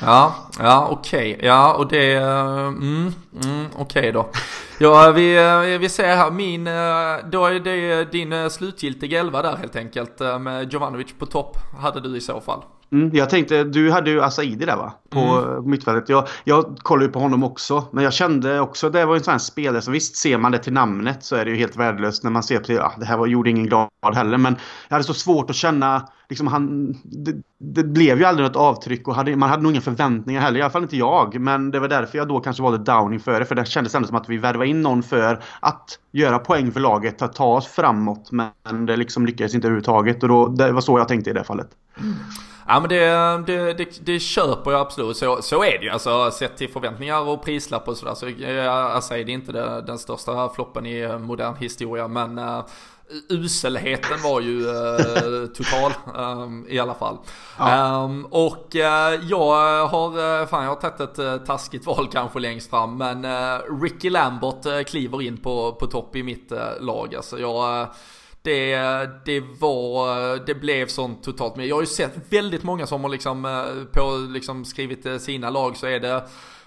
[0.00, 1.34] Ja, ja okej.
[1.34, 1.46] Okay.
[1.46, 2.14] Ja, och det...
[2.14, 3.12] Mm,
[3.44, 4.28] mm, okej okay då.
[4.78, 6.64] Ja, vi, vi ser här min...
[7.30, 10.20] Då är det din slutgiltiga elva där helt enkelt.
[10.40, 12.62] Med Jovanovic på topp hade du i så fall.
[12.92, 14.92] Mm, jag tänkte, du hade ju Asaidi där va?
[15.10, 15.70] På mm.
[15.70, 16.08] mittfältet.
[16.08, 17.84] Jag, jag kollade ju på honom också.
[17.92, 20.58] Men jag kände också, det var en sån här spelare som visst ser man det
[20.58, 23.16] till namnet så är det ju helt värdelöst när man ser till, ja, det här
[23.16, 24.38] var, gjorde ingen glad heller.
[24.38, 24.56] Men
[24.88, 29.08] jag hade så svårt att känna, liksom han, det, det blev ju aldrig något avtryck
[29.08, 30.58] och hade, man hade nog inga förväntningar heller.
[30.58, 31.40] I alla fall inte jag.
[31.40, 33.44] Men det var därför jag då kanske valde Downing före.
[33.44, 36.80] För det kändes ändå som att vi värvade in någon för att göra poäng för
[36.80, 38.30] laget, att ta oss framåt.
[38.32, 40.22] Men det liksom lyckades inte överhuvudtaget.
[40.22, 41.68] Och då, det var så jag tänkte i det fallet.
[42.00, 42.14] Mm.
[42.68, 43.06] Ja men det,
[43.46, 45.16] det, det, det köper jag absolut.
[45.16, 45.90] Så, så är det ju.
[45.90, 48.14] Alltså sett till förväntningar och prislapp och sådär.
[48.14, 52.08] Så jag säger det är inte det, den största floppen i modern historia.
[52.08, 52.64] Men uh,
[53.28, 57.18] uselheten var ju uh, total um, i alla fall.
[57.58, 58.02] Ja.
[58.04, 58.80] Um, och uh,
[59.30, 62.96] jag har, fan jag har tagit ett uh, taskigt val kanske längst fram.
[62.96, 63.26] Men
[63.82, 67.14] Ricky Lambert kliver in på, på topp i mitt lag.
[67.14, 67.86] Alltså jag
[68.46, 68.76] det,
[69.24, 71.56] det var, det blev sånt totalt.
[71.56, 75.18] Men jag har ju sett väldigt många som har liksom eh, på liksom skrivit eh,
[75.18, 76.22] sina lag så är det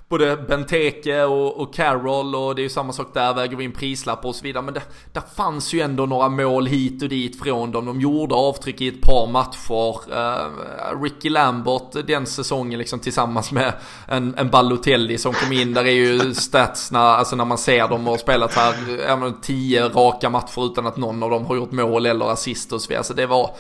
[0.10, 3.72] både Benteke och, och Carroll och det är ju samma sak där, väger vi in
[3.72, 4.64] prislappar och så vidare.
[4.64, 4.82] Men det,
[5.14, 7.86] där fanns ju ändå några mål hit och dit från dem.
[7.86, 10.12] De gjorde avtryck i ett par matcher.
[10.12, 13.74] Uh, Ricky Lambert den säsongen liksom tillsammans med
[14.08, 15.74] en, en Balotelli som kom in.
[15.74, 18.74] Där är ju statsna, alltså när man ser dem och spelat här,
[19.18, 22.82] menar, tio raka matcher utan att någon av dem har gjort mål eller assist och
[22.82, 23.04] så vidare.
[23.04, 23.56] Så det var,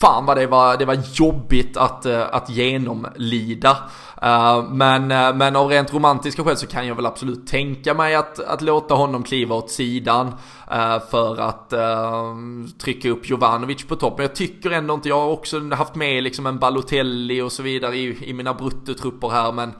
[0.00, 3.76] fan vad det var, det var jobbigt att, eh, att genomlida.
[4.24, 8.14] Uh, men, uh, men av rent romantiska skäl så kan jag väl absolut tänka mig
[8.14, 10.34] att, att låta honom kliva åt sidan
[11.10, 11.72] för att
[12.78, 14.14] trycka upp Jovanovic på topp.
[14.16, 17.62] Men jag tycker ändå inte, jag har också haft med liksom en Balotelli och så
[17.62, 19.72] vidare i, i mina bruttotrupper här men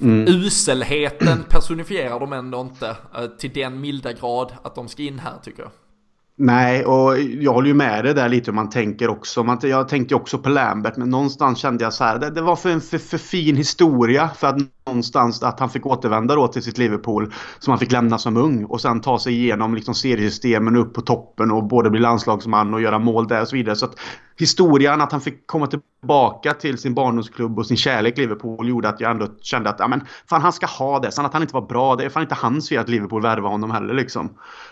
[0.00, 0.28] Mm.
[0.28, 2.96] Uselheten personifierar de ändå inte
[3.38, 5.70] till den milda grad att de ska in här tycker jag.
[6.40, 9.44] Nej, och jag håller ju med dig där lite hur man tänker också.
[9.44, 12.18] Man, jag tänkte också på Lambert, men någonstans kände jag så här.
[12.18, 15.86] Det, det var för en för, för, fin historia för att någonstans att han fick
[15.86, 19.32] återvända då till sitt Liverpool som han fick lämna som ung och sen ta sig
[19.32, 23.48] igenom liksom seriesystemen upp på toppen och både bli landslagsman och göra mål där och
[23.48, 23.76] så vidare.
[23.76, 23.98] Så att
[24.38, 25.97] historien att han fick komma tillbaka
[26.60, 30.06] till sin barndomsklubb och sin kärlek Liverpool gjorde att jag ändå kände att ja, men,
[30.30, 31.12] fan, han ska ha det.
[31.12, 33.48] Sen att han inte var bra, det är fan inte hans fel att Liverpool värvade
[33.48, 33.94] honom heller.
[33.94, 34.26] Liksom.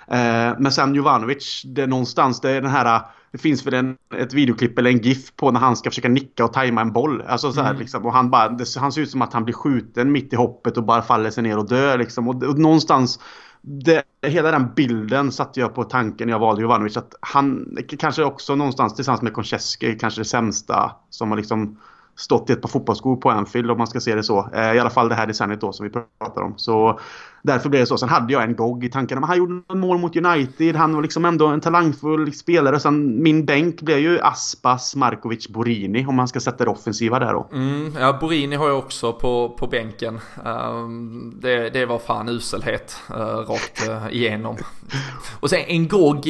[0.09, 3.01] Eh, men sen Jovanovic, det är någonstans det är den här
[3.33, 6.45] det finns väl en, ett videoklipp eller en GIF på när han ska försöka nicka
[6.45, 7.22] och tajma en boll.
[7.22, 7.81] Alltså så här, mm.
[7.81, 10.37] liksom, och han, bara, det, han ser ut som att han blir skjuten mitt i
[10.37, 11.99] hoppet och bara faller sig ner och dör.
[11.99, 12.29] Liksom.
[12.29, 13.20] Och, och någonstans
[13.68, 16.96] det, hela den bilden satte jag på tanken när jag valde Jovanovic.
[16.96, 21.80] Att han kanske också någonstans tillsammans med Konchesky kanske det sämsta som har liksom
[22.16, 24.50] stått i ett par fotbollsskor på Anfield om man ska se det så.
[24.54, 26.54] Eh, I alla fall det här decenniet då som vi pratar om.
[26.56, 27.00] Så
[27.47, 27.99] därför blev det så.
[27.99, 29.20] Sen hade jag en GOG i tankarna.
[29.20, 30.76] Men han gjorde mål mot United.
[30.76, 32.80] Han var liksom ändå en talangfull spelare.
[32.80, 36.07] Sen min bänk blev ju Aspas, Markovic, Borini.
[36.07, 37.49] Om man ska sätta det offensiva där då.
[37.53, 40.20] Mm, ja, Borini har jag också på, på bänken.
[40.44, 44.57] Um, det, det var fan uselhet uh, rakt uh, igenom.
[45.40, 46.24] Och sen en GOG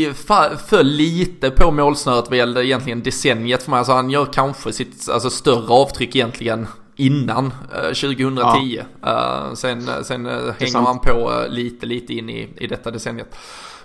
[0.69, 3.79] föll lite på målsnöret vad gällde egentligen decenniet för mig.
[3.79, 6.67] Alltså han gör kanske sitt alltså, större avtryck egentligen
[6.97, 8.83] innan uh, 2010.
[9.03, 9.49] Ja.
[9.49, 13.37] Uh, sen sen uh, hänger han på lite, lite in i, i detta decenniet.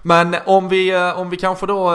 [0.01, 1.91] Men om vi, om vi kanske då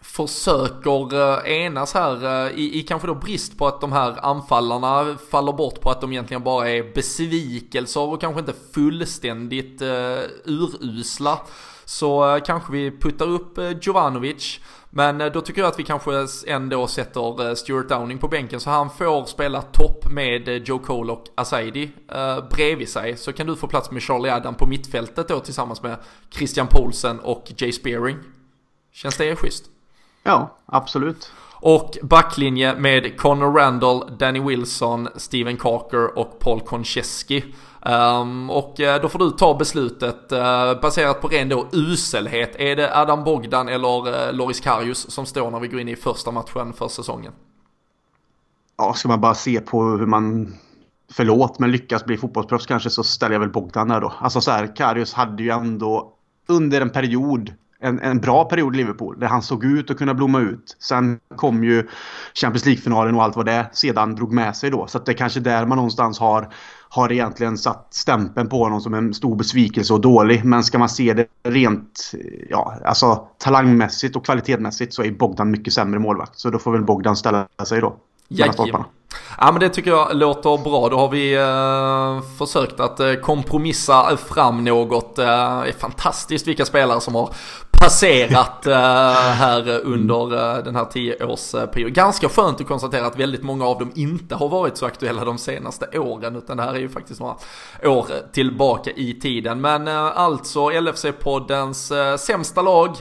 [0.00, 5.80] försöker enas här i, i kanske då brist på att de här anfallarna faller bort
[5.80, 9.82] på att de egentligen bara är besvikelser och kanske inte fullständigt
[10.44, 11.38] urusla.
[11.84, 14.60] Så kanske vi puttar upp Jovanovic
[14.96, 18.60] men eh, då tycker jag att vi kanske ändå sätter eh, Stuart Downing på bänken
[18.60, 23.16] så han får spela topp med eh, Joe Cole och Asaidi eh, bredvid sig.
[23.16, 25.96] Så kan du få plats med Charlie Adam på mittfältet då tillsammans med
[26.30, 28.16] Christian Poulsen och Jay Spearing.
[28.92, 29.64] Känns det schysst?
[30.22, 31.30] Ja, absolut.
[31.54, 37.42] Och backlinje med Connor Randall, Danny Wilson, Steven Carker och Paul Konchesky.
[37.88, 42.56] Um, och eh, då får du ta beslutet uh, baserat på ren då uselhet.
[42.58, 45.96] Är det Adam Bogdan eller uh, Loris Karius som står när vi går in i
[45.96, 47.32] första matchen för säsongen?
[48.78, 50.54] Ja, ska man bara se på hur man
[51.12, 54.12] förlåt, men lyckas bli fotbollsproffs kanske så ställer jag väl Bogdan där då.
[54.18, 56.12] Alltså så här, Karius hade ju ändå
[56.48, 60.14] under en period en, en bra period i Liverpool där han såg ut att kunna
[60.14, 60.76] blomma ut.
[60.78, 61.88] Sen kom ju
[62.34, 64.86] Champions League-finalen och allt vad det sedan drog med sig då.
[64.86, 66.52] Så att det är kanske där man någonstans har,
[66.96, 70.44] har egentligen satt stämpeln på honom som en stor besvikelse och dålig.
[70.44, 72.12] Men ska man se det rent
[72.50, 76.38] ja, alltså, talangmässigt och kvalitetsmässigt så är Bogdan mycket sämre målvakt.
[76.38, 77.96] Så då får väl Bogdan ställa sig då.
[78.28, 78.84] Jajamän.
[79.38, 80.88] Ja men det tycker jag låter bra.
[80.88, 85.18] Då har vi eh, försökt att eh, kompromissa fram något.
[85.18, 87.34] Eh, fantastiskt vilka spelare som har
[87.80, 91.92] passerat uh, här under uh, den här tioårsperioden.
[91.92, 95.24] Eh, Ganska skönt att konstatera att väldigt många av dem inte har varit så aktuella
[95.24, 97.36] de senaste åren utan det här är ju faktiskt några
[97.84, 99.60] år tillbaka i tiden.
[99.60, 102.96] Men uh, alltså LFC-poddens sämsta lag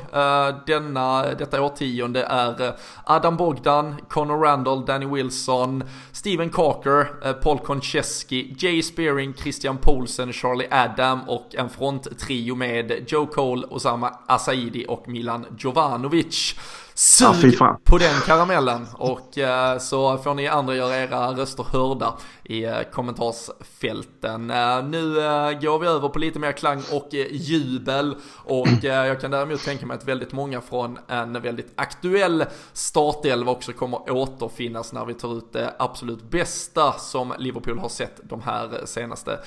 [0.67, 2.73] denna, detta årtionde är
[3.03, 10.67] Adam Bogdan, Connor Randall, Danny Wilson, Steven Carker, Paul Konchesky, Jay Spearing, Christian Poulsen, Charlie
[10.71, 16.55] Adam och en fronttrio med Joe Cole, Osama Asai Saidi och Milan Jovanovic.
[16.97, 22.13] Sug ja, på den karamellen och eh, så får ni andra göra era röster hörda
[22.43, 24.49] i eh, kommentarsfälten.
[24.49, 25.13] Eh, nu
[25.61, 29.97] går vi över på lite mer klang och jubel och jag kan däremot tänka mig
[29.97, 35.53] att väldigt många från en väldigt aktuell startelva också kommer återfinnas när vi tar ut
[35.53, 39.39] det absolut bästa som Liverpool har sett de här senaste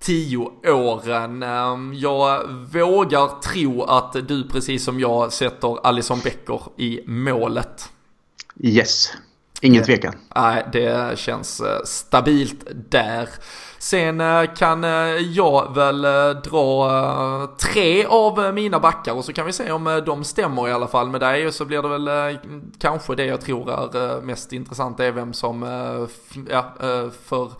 [0.00, 1.42] tio åren.
[1.42, 7.90] Ehm, jag vågar tro att du precis som jag sätter Alison Becker i målet.
[8.60, 9.12] Yes,
[9.60, 10.14] ingen tvekan.
[10.36, 13.28] Nej, det känns eh, stabilt där.
[13.78, 16.02] Sen eh, kan eh, jag väl
[16.42, 20.86] dra tre av mina backar och så kan vi se om de stämmer i alla
[20.86, 22.38] fall med dig och så blir det väl
[22.78, 25.62] kanske det jag tror är mest intressant är vem som
[26.50, 26.74] ja,
[27.24, 27.52] för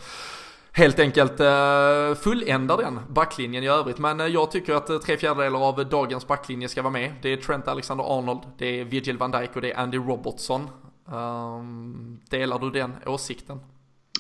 [0.79, 3.99] helt enkelt uh, fulländar den backlinjen i övrigt.
[3.99, 7.13] Men uh, jag tycker att uh, tre fjärdedelar av dagens backlinje ska vara med.
[7.23, 10.71] Det är Trent Alexander-Arnold, det är Virgil van Dijk och det är Andy Robertson.
[11.07, 13.61] Um, delar du den åsikten?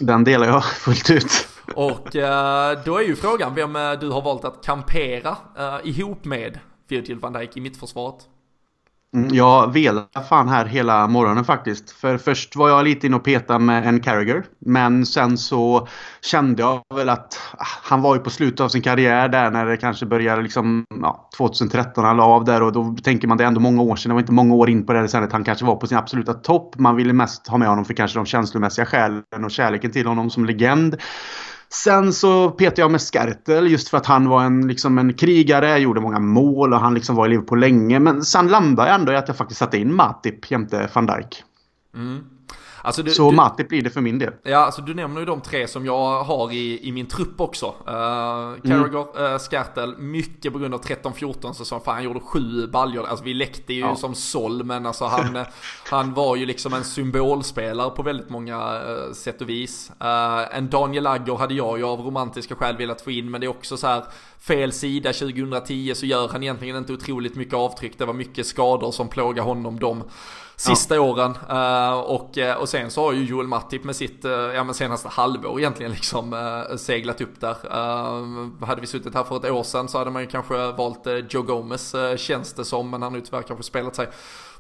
[0.01, 1.49] Den delar jag fullt ut.
[1.75, 2.09] Och
[2.85, 5.37] då är ju frågan vem du har valt att kampera
[5.85, 8.17] ihop med Virgil van Dijk i mittförsvaret.
[9.15, 11.91] Mm, jag velade fan här hela morgonen faktiskt.
[11.91, 14.45] För först var jag lite inne och petade med en Carragher.
[14.59, 15.89] Men sen så
[16.23, 19.67] kände jag väl att ah, han var ju på slutet av sin karriär där när
[19.67, 23.45] det kanske började liksom ja, 2013 han la av där och då tänker man det
[23.45, 24.11] är ändå många år sedan.
[24.11, 25.99] Det var inte många år in på det sen att han kanske var på sin
[25.99, 26.79] absoluta topp.
[26.79, 30.31] Man ville mest ha med honom för kanske de känslomässiga skälen och kärleken till honom
[30.31, 30.97] som legend.
[31.71, 35.79] Sen så petade jag med Skertel just för att han var en, liksom en krigare,
[35.79, 37.99] gjorde många mål och han liksom var i Liverpool länge.
[37.99, 41.45] Men sen landade jag ändå i att jag faktiskt satte in Matip jämte van Dijk.
[41.95, 42.25] Mm.
[42.89, 44.33] Alltså du, så du, Matip blir det för min del.
[44.43, 47.67] Ja, alltså du nämner ju de tre som jag har i, i min trupp också.
[47.67, 47.75] Uh,
[48.63, 49.33] Carragher, mm.
[49.33, 51.81] uh, Skartel, mycket på grund av 13-14 säsong.
[51.85, 53.07] För han gjorde sju baljor.
[53.07, 53.97] Alltså vi läckte ju ja.
[53.97, 55.45] som såll, men alltså han,
[55.91, 59.93] han var ju liksom en symbolspelare på väldigt många uh, sätt och vis.
[60.03, 63.47] Uh, en Daniel Agger hade jag ju av romantiska skäl velat få in, men det
[63.47, 64.05] är också så här
[64.41, 67.99] fel sida 2010 så gör han egentligen inte otroligt mycket avtryck.
[67.99, 70.03] Det var mycket skador som plågade honom de
[70.59, 71.01] sista ja.
[71.01, 71.35] åren.
[71.49, 74.75] Eh, och, eh, och sen så har ju Joel Matip med sitt eh, ja, men
[74.75, 77.57] senaste halvår egentligen liksom seglat upp där.
[78.67, 81.43] Hade vi suttit här för ett år sedan så hade man ju kanske valt Joe
[81.43, 84.09] Gomez känns det som, men han har ju tyvärr kanske spelat sig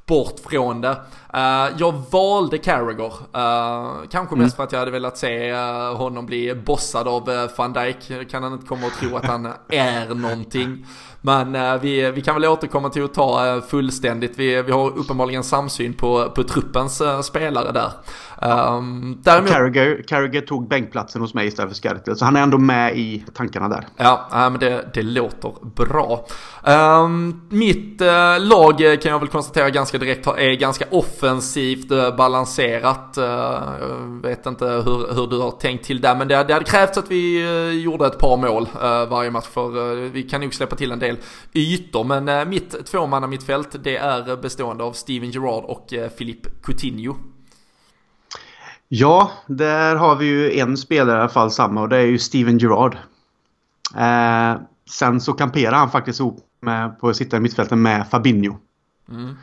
[0.08, 0.96] bort från det.
[1.34, 4.44] Uh, jag valde Carragher, uh, kanske mm.
[4.44, 8.30] mest för att jag hade velat se uh, honom bli bossad av van Dijk.
[8.30, 10.86] Kan han inte komma och tro att han är någonting.
[11.20, 14.38] Men vi, vi kan väl återkomma till att ta fullständigt.
[14.38, 17.90] Vi, vi har uppenbarligen samsyn på, på truppens spelare där.
[18.42, 19.50] Um, däremot...
[19.50, 23.24] Carragher, Carragher tog bänkplatsen hos mig istället för Skertel, så han är ändå med i
[23.34, 23.86] tankarna där.
[23.96, 26.26] Ja, men det, det låter bra.
[26.64, 28.00] Um, mitt
[28.40, 33.14] lag kan jag väl konstatera ganska direkt är ganska offensivt balanserat.
[33.16, 36.98] jag vet inte hur, hur du har tänkt till där, men det, det hade krävts
[36.98, 38.68] att vi gjorde ett par mål
[39.10, 41.16] varje match, för vi kan nog släppa till en del
[41.52, 42.04] ytor.
[42.04, 47.16] Men eh, mitt tvåmanna mittfält det är bestående av Steven Gerrard och eh, Philippe Coutinho.
[48.88, 52.18] Ja, där har vi ju en spelare i alla fall samma och det är ju
[52.18, 52.96] Steven Gerrard.
[53.96, 54.60] Eh,
[54.90, 58.56] sen så kamperar han faktiskt ihop med, på att sitta i mittfältet med Fabinho.
[59.08, 59.34] Mm.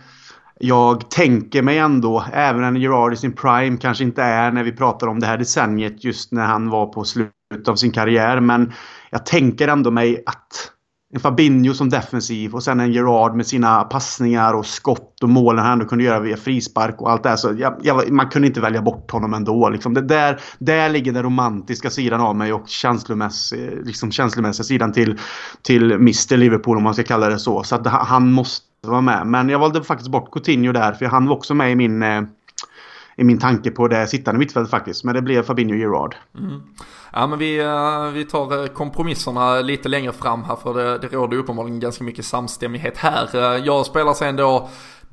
[0.60, 4.72] Jag tänker mig ändå, även när Gerard i sin prime kanske inte är när vi
[4.72, 8.40] pratar om det här decenniet just när han var på slutet av sin karriär.
[8.40, 8.74] Men
[9.10, 10.72] jag tänker ändå mig att
[11.16, 15.64] en Fabinho som defensiv och sen en Gerard med sina passningar och skott och målen
[15.64, 17.36] han ändå kunde göra via frispark och allt det här.
[17.36, 19.70] Så jag, jag, man kunde inte välja bort honom ändå.
[19.70, 19.94] Liksom.
[19.94, 25.20] Det där, där ligger den romantiska sidan av mig och känslomässiga, liksom känslomässiga sidan till,
[25.62, 27.64] till Mr Liverpool om man ska kalla det så.
[27.64, 29.28] Så att han måste vara med.
[29.28, 32.22] Men jag valde faktiskt bort Coutinho där för han var också med i min eh,
[33.18, 35.04] i min tanke på det sittande mittfältet faktiskt.
[35.04, 36.16] Men det blev Fabinho Gerard.
[36.38, 36.62] Mm.
[37.18, 41.08] Ja men vi, eh, vi tar eh, kompromisserna lite längre fram här för det, det
[41.08, 43.36] råder uppenbarligen ganska mycket samstämmighet här.
[43.36, 44.70] Eh, jag spelar sen då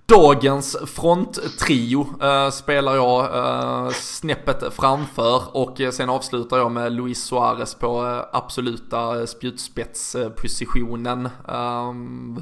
[0.07, 7.75] Dagens fronttrio äh, spelar jag äh, snäppet framför och sen avslutar jag med Luis Suarez
[7.75, 11.27] på absoluta spjutspetspositionen.
[11.49, 11.93] Äh,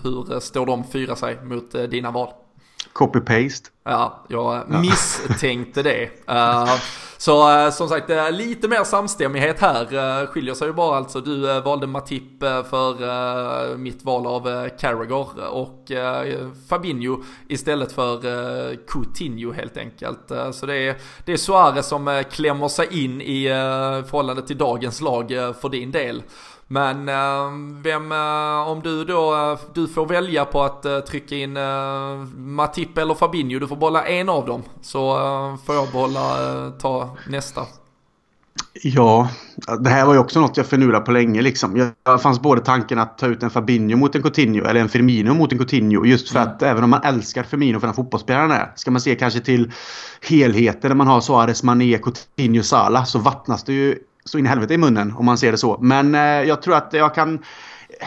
[0.02, 2.28] hur står de fyra sig mot dina val?
[2.92, 3.70] Copy-paste.
[3.84, 6.10] Ja, jag misstänkte det.
[7.20, 9.94] Så eh, som sagt, lite mer samstämmighet här.
[9.94, 11.20] Eh, skiljer sig ju bara alltså.
[11.20, 15.90] Du eh, valde Matip för mitt val av Carragher och
[16.68, 18.20] Fabinho istället för
[18.86, 20.32] Coutinho helt enkelt.
[20.52, 23.48] så det är, det är Suarez som klämmer sig in i
[24.06, 25.28] förhållande till dagens lag
[25.60, 26.22] för din del.
[26.72, 27.50] Men eh,
[27.82, 31.58] vem, eh, om du då, eh, du får välja på att trycka in
[32.36, 34.62] Matip eller Fabinho, du får bolla en av dem.
[34.82, 35.00] Så
[35.66, 36.20] får jag bolla
[36.80, 37.62] ta nästa.
[38.82, 39.28] Ja,
[39.78, 41.92] det här var ju också något jag förnulade på länge liksom.
[42.04, 45.34] Jag fanns både tanken att ta ut en Fabinho mot en Coutinho eller en Firmino
[45.34, 46.04] mot en Coutinho.
[46.04, 46.52] Just för mm.
[46.52, 48.72] att även om man älskar Firmino för den fotbollsspelaren är.
[48.76, 49.72] Ska man se kanske till
[50.20, 54.48] helheten när man har Suarez, Mané, Coutinho, Salah så vattnas det ju så in i
[54.48, 55.78] helvete i munnen om man ser det så.
[55.80, 57.34] Men eh, jag tror att jag kan...
[57.34, 58.06] Eh,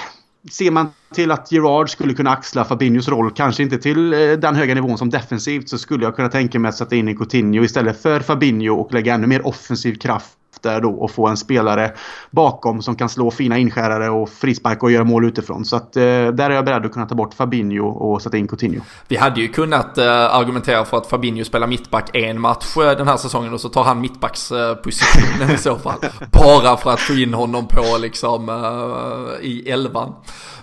[0.51, 4.55] ser man till att Gerard skulle kunna axla Fabinhos roll, kanske inte till eh, den
[4.55, 7.63] höga nivån som defensivt, så skulle jag kunna tänka mig att sätta in i Coutinho
[7.63, 11.91] istället för Fabinho och lägga ännu mer offensiv kraft där då och få en spelare
[12.31, 15.65] bakom som kan slå fina inskärare och frisparka och göra mål utifrån.
[15.65, 18.47] Så att eh, där är jag beredd att kunna ta bort Fabinho och sätta in
[18.47, 18.81] Coutinho.
[19.07, 23.07] Vi hade ju kunnat eh, argumentera för att Fabinho spelar mittback en match eh, den
[23.07, 25.99] här säsongen och så tar han mittbackspositionen i så fall.
[26.31, 30.15] Bara för att få in honom på liksom eh, i elvan.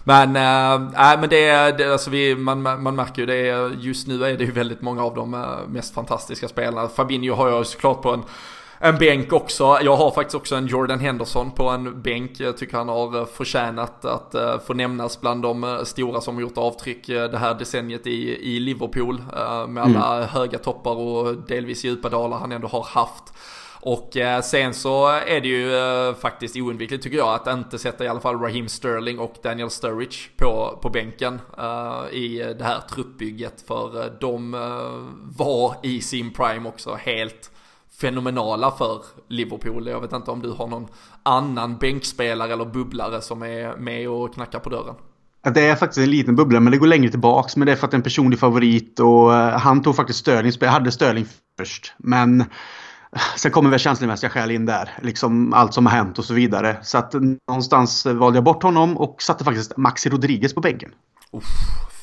[0.05, 4.39] Men, äh, men det är, alltså vi, man, man märker ju det, just nu är
[4.39, 6.89] det ju väldigt många av de mest fantastiska spelarna.
[6.89, 8.23] Fabinho har jag såklart på en
[8.83, 9.78] en bänk också.
[9.83, 12.41] Jag har faktiskt också en Jordan Henderson på en bänk.
[12.41, 16.41] Jag tycker han har eh, förtjänat att uh, få nämnas bland de uh, stora som
[16.41, 19.22] gjort avtryck uh, det här decenniet i, i Liverpool.
[19.68, 20.28] med alla mm.
[20.28, 23.24] höga toppar och delvis djupa dalar han ändå har haft.
[23.83, 28.20] Och sen så är det ju faktiskt oundvikligt tycker jag att inte sätta i alla
[28.20, 31.41] fall Raheem Sterling och Daniel Sturridge på, på bänken
[32.11, 33.64] i det här truppbygget.
[33.66, 34.51] För de
[35.37, 37.51] var i sin prime också helt
[38.01, 39.87] fenomenala för Liverpool.
[39.87, 40.89] Jag vet inte om du har någon
[41.23, 44.95] annan bänkspelare eller bubblare som är med och knackar på dörren.
[45.55, 47.57] Det är faktiskt en liten bubbla men det går längre tillbaks.
[47.57, 50.19] Men det är för att det är en personlig favorit och eh, han tog faktiskt
[50.19, 51.27] Störling, Jag hade Störling
[51.59, 51.95] först.
[51.99, 52.45] Men
[53.37, 54.91] sen kommer väl känslomässiga skäl in där.
[55.03, 56.77] Liksom allt som har hänt och så vidare.
[56.83, 57.15] Så att
[57.49, 60.91] någonstans valde jag bort honom och satte faktiskt Maxi Rodriguez på bänken.
[61.33, 61.45] Uff,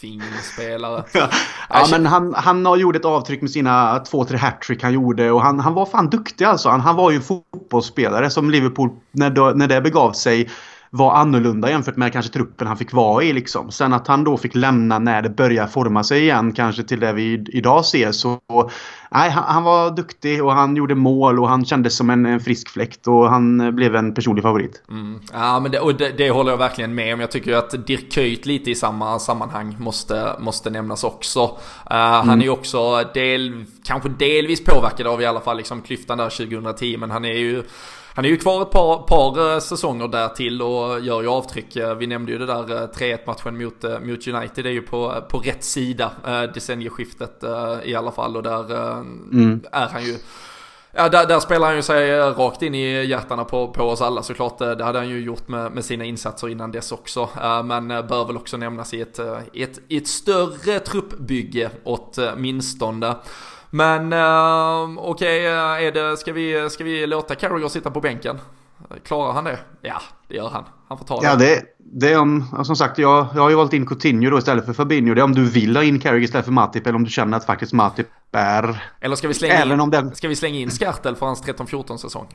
[0.01, 1.03] fin spelare.
[1.69, 5.31] ja, men han, han har gjort ett avtryck med sina två, tre hattrick han gjorde
[5.31, 6.69] och han, han var fan duktig alltså.
[6.69, 10.49] Han, han var ju en fotbollsspelare som Liverpool, när, när det begav sig,
[10.89, 13.71] var annorlunda jämfört med kanske truppen han fick vara i liksom.
[13.71, 17.13] Sen att han då fick lämna när det börjar forma sig igen kanske till det
[17.13, 18.39] vi idag ser så
[19.11, 22.39] nej, han, han var duktig och han gjorde mål och han kändes som en, en
[22.39, 24.83] frisk fläkt och han blev en personlig favorit.
[24.89, 25.19] Mm.
[25.33, 27.19] Ja men det, och det, det, håller jag verkligen med om.
[27.19, 31.41] Jag tycker att Dirk Kuyt lite i samma sammanhang måste, måste nämnas också.
[31.41, 32.27] Uh, mm.
[32.29, 36.29] Han är ju också del, kanske delvis påverkad av i alla fall liksom klyftan där
[36.29, 37.63] 2010 men han är ju
[38.17, 41.75] han är ju kvar ett par, par eh, säsonger där till och gör ju avtryck.
[41.75, 44.63] Eh, vi nämnde ju det där 3-1 eh, matchen mot, mot United.
[44.65, 46.11] Det är ju på, på rätt sida
[46.53, 47.43] decennieskiftet
[47.83, 49.61] i alla fall och där mm.
[49.71, 50.17] är han ju
[50.91, 54.23] Ja, där, där, spelar han ju sig rakt in i hjärtarna på, på oss alla
[54.23, 54.57] såklart.
[54.57, 57.29] Det hade han ju gjort med, med sina insatser innan dess också.
[57.63, 59.19] Men bör väl också nämnas i ett,
[59.53, 63.15] ett, ett större truppbygge åtminstone.
[63.69, 68.39] Men uh, okej, okay, uh, ska, vi, ska vi låta Carragher sitta på bänken?
[69.03, 69.59] Klarar han det?
[69.81, 70.63] Ja, det gör han.
[70.87, 71.27] Han får ta det.
[71.27, 74.37] Ja, det, det är om, som sagt, jag, jag har ju valt in Coutinho då
[74.37, 75.13] istället för Fabinho.
[75.13, 77.37] Det är om du vill ha in Carragher istället för Matip eller om du känner
[77.37, 78.91] att faktiskt Matip är...
[78.99, 80.15] Eller ska vi slänga in, den...
[80.15, 82.27] ska vi slänga in Skartel för hans 13-14 säsong?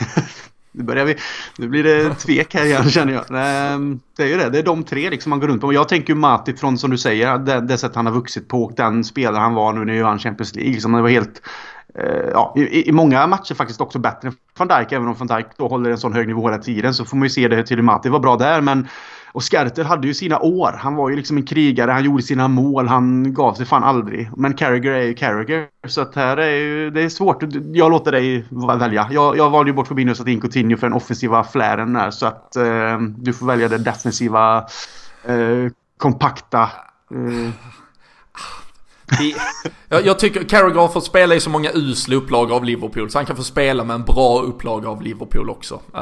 [0.76, 1.16] Nu, börjar vi,
[1.58, 3.24] nu blir det tvek här igen känner jag.
[3.30, 5.72] Ehm, det är ju det, det är de tre liksom man går runt på.
[5.72, 8.62] Jag tänker ju Mati från som du säger, det, det sätt han har vuxit på
[8.62, 10.72] och den spelare han var nu när han Champions League.
[10.72, 11.42] Liksom, det var helt,
[11.98, 14.92] eh, ja, i, i, många matcher faktiskt också bättre än van Dijk.
[14.92, 17.24] Även om van Dijk då håller en sån hög nivå hela tiden så får man
[17.24, 18.60] ju se det till Mati var bra där.
[18.60, 18.88] Men
[19.32, 20.72] och Skerter hade ju sina år.
[20.78, 24.30] Han var ju liksom en krigare, han gjorde sina mål, han gav sig fan aldrig.
[24.36, 25.66] Men Carragher är ju Carragher.
[25.86, 27.42] Så att här är ju, det är svårt.
[27.72, 28.44] Jag låter dig
[28.78, 29.08] välja.
[29.10, 32.10] Jag, jag valde ju bort Fabinho och satte in Coutinho för den offensiva flären där.
[32.10, 34.66] Så att eh, du får välja det defensiva,
[35.24, 36.70] eh, kompakta.
[37.10, 37.50] Eh.
[39.88, 43.18] jag, jag, tycker Carragher har fått spela i så många usla upplagor av Liverpool så
[43.18, 45.74] han kan få spela med en bra upplaga av Liverpool också.
[45.74, 46.00] Uh,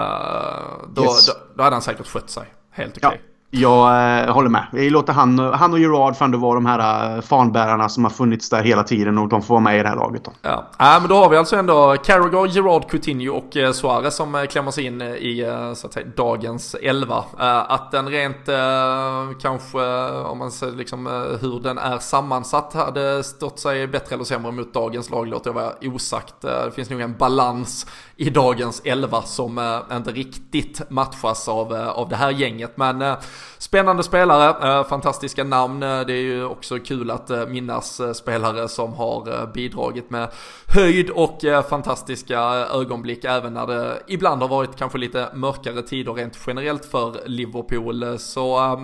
[0.94, 1.26] då, yes.
[1.26, 2.44] då, då hade han säkert skött sig.
[2.74, 3.08] Helt okej.
[3.08, 3.33] Okay.
[3.56, 4.66] Jag eh, håller med.
[4.72, 8.50] Vi låter han, han och Gerard fan vara de här eh, fanbärarna som har funnits
[8.50, 10.24] där hela tiden och de får vara med i det här laget.
[10.24, 10.32] Då.
[10.42, 14.34] Ja, äh, men då har vi alltså ändå Carragher, Gerard, Coutinho och eh, Suarez som
[14.34, 17.24] eh, klämmer sig in eh, i eh, så att säga, dagens elva.
[17.40, 21.06] Äh, att den rent eh, kanske, om man ser liksom
[21.40, 25.54] hur den är sammansatt, hade stått sig bättre eller sämre mot dagens lag låter jag
[25.54, 26.44] vara osagt.
[26.44, 27.86] Äh, det finns nog en balans
[28.16, 32.76] i dagens elva som inte riktigt matchas av, av det här gänget.
[32.76, 33.16] Men
[33.58, 35.82] Spännande spelare, eh, fantastiska namn.
[35.82, 40.28] Eh, det är ju också kul att eh, minnas spelare som har bidragit med
[40.68, 42.40] höjd och fantastiska
[42.72, 48.18] ögonblick även när det ibland har varit kanske lite mörkare tider rent generellt för Liverpool.
[48.18, 48.76] Så äh,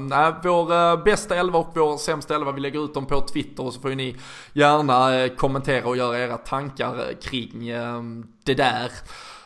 [0.43, 3.81] vår bästa elva och vår sämsta elva, vi lägger ut dem på Twitter och så
[3.81, 4.17] får ju ni
[4.53, 7.73] gärna kommentera och göra era tankar kring
[8.45, 8.91] det där.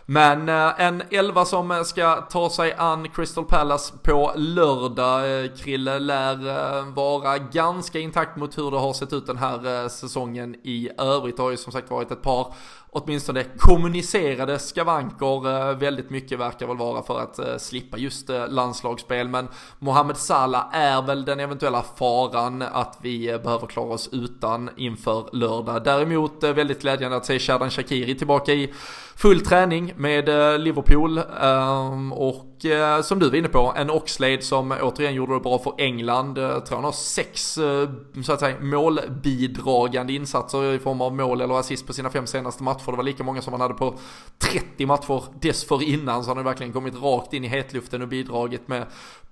[0.07, 5.51] Men eh, en elva som eh, ska ta sig an Crystal Palace på lördag, eh,
[5.57, 10.91] Krille, lär vara ganska intakt mot hur det har sett ut den här säsongen i
[10.99, 11.37] övrigt.
[11.37, 12.55] Det har ju som sagt varit ett par
[12.91, 19.29] åtminstone kommunicerade skavanker väldigt mycket verkar väl vara för att slippa just landslagsspel.
[19.29, 19.49] Men
[19.79, 25.85] Mohamed Salah är väl den eventuella faran att vi behöver klara oss utan inför lördag.
[25.85, 28.73] Däremot väldigt glädjande att se Shadan Shakiri tillbaka i
[29.17, 31.21] full träning med eh, Liverpool.
[31.41, 35.59] Ehm, och Eh, som du var inne på, en Oxlade som återigen gjorde det bra
[35.59, 36.39] för England.
[36.39, 37.89] Eh, jag tror han har sex eh,
[38.25, 42.63] så att säga målbidragande insatser i form av mål eller assist på sina fem senaste
[42.63, 42.91] matcher.
[42.91, 43.95] Det var lika många som han hade på
[44.39, 46.25] 30 matcher dessförinnan.
[46.25, 48.87] Så han har verkligen kommit rakt in i hetluften och bidragit med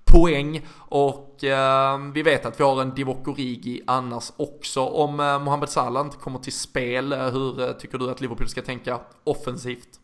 [0.05, 0.61] poäng.
[0.77, 4.81] Och eh, vi vet att vi har en Divock Origi annars också.
[4.81, 8.61] Om eh, Mohamed Salah inte kommer till spel, hur eh, tycker du att Liverpool ska
[8.61, 10.02] tänka offensivt?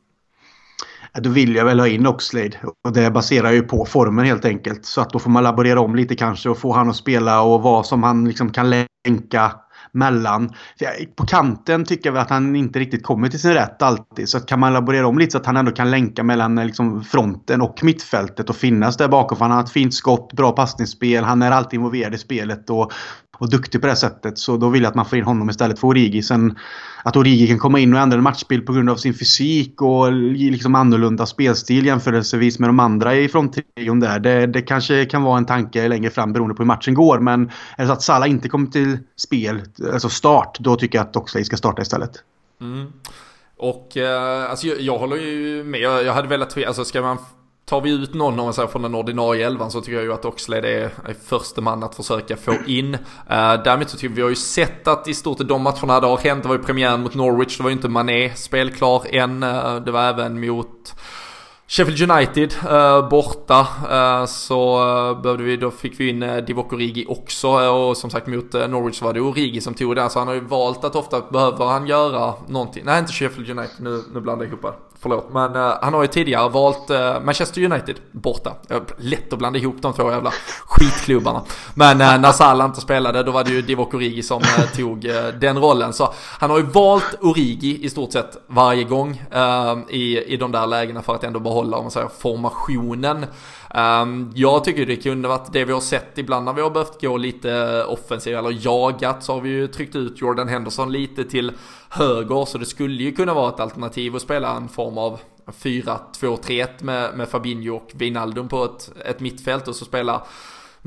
[1.14, 2.58] Då vill jag väl ha in Oxlade.
[2.84, 4.86] Och det baserar ju på formen helt enkelt.
[4.86, 7.62] Så att då får man laborera om lite kanske och få han att spela och
[7.62, 9.52] vad som han liksom kan länka
[9.92, 10.50] mellan.
[11.16, 14.30] På kanten tycker jag att han inte riktigt kommer till sin rätt alltid.
[14.30, 17.04] Så kan man laborera om lite så att han ändå kan länka mellan eh, liksom,
[17.04, 19.38] fronten och mittfältet och finnas där bakom.
[19.38, 22.92] För han har ett fint skott, bra passningsspel, han är alltid involverad i spelet och
[23.40, 24.38] och duktig på det sättet.
[24.38, 26.22] Så då vill jag att man får in honom istället för Origi.
[26.24, 26.58] Sen
[27.04, 30.12] att Origi kan komma in och ändra en matchbild på grund av sin fysik och
[30.12, 34.20] liksom annorlunda spelstil jämförelsevis med de andra i fronttrion där.
[34.20, 37.20] Det, det kanske kan vara en tanke längre fram beroende på hur matchen går.
[37.20, 39.62] Men är det så att Salah inte kommer till spel,
[39.94, 42.12] alltså start, då tycker jag att Oxlade ska starta istället.
[42.62, 42.94] Mm.
[43.58, 45.80] Och eh, alltså jag, jag håller ju med.
[45.80, 47.18] Jag, jag hade velat, alltså ska man
[47.70, 50.14] Tar vi ut någon om man säger från den ordinarie elvan så tycker jag ju
[50.14, 52.94] att Oxlade är, är första man att försöka få in.
[52.96, 53.00] Uh,
[53.64, 56.08] däremot så tycker vi, vi har ju sett att i stort sett de matcherna det
[56.08, 59.44] har hänt, det var ju premiären mot Norwich, det var ju inte Mané spelklar än.
[59.44, 60.96] Uh, det var även mot
[61.68, 66.74] Sheffield United uh, borta uh, så uh, behövde vi, då fick vi in uh, Divock
[66.74, 70.28] Origi också och som sagt mot Norwich var det Origi som tog det så han
[70.28, 72.84] har ju valt att ofta behöver han göra någonting.
[72.86, 76.08] Nej inte Sheffield United, nu, nu blandar jag ihop Förlåt, men uh, han har ju
[76.08, 78.56] tidigare valt uh, Manchester United borta.
[78.72, 80.32] Uh, lätt att blanda ihop de två jävla
[80.66, 81.42] skitklubbarna.
[81.74, 84.42] Men uh, när Salah inte spelade då var det ju Divock Origi som
[84.76, 85.02] tog
[85.40, 85.94] den rollen.
[85.94, 89.22] Så han har ju valt Origi i stort sett varje gång
[89.90, 93.26] i, i de där lägena för att ändå behålla om man säger, formationen.
[93.76, 97.02] Um, jag tycker det kunde varit det vi har sett ibland när vi har behövt
[97.02, 101.52] gå lite offensivt eller jagat så har vi ju tryckt ut Jordan Henderson lite till
[101.90, 102.46] höger.
[102.46, 107.18] Så det skulle ju kunna vara ett alternativ att spela en form av 4-2-3-1 med,
[107.18, 110.22] med Fabinho och Wijnaldum på ett, ett mittfält och så spela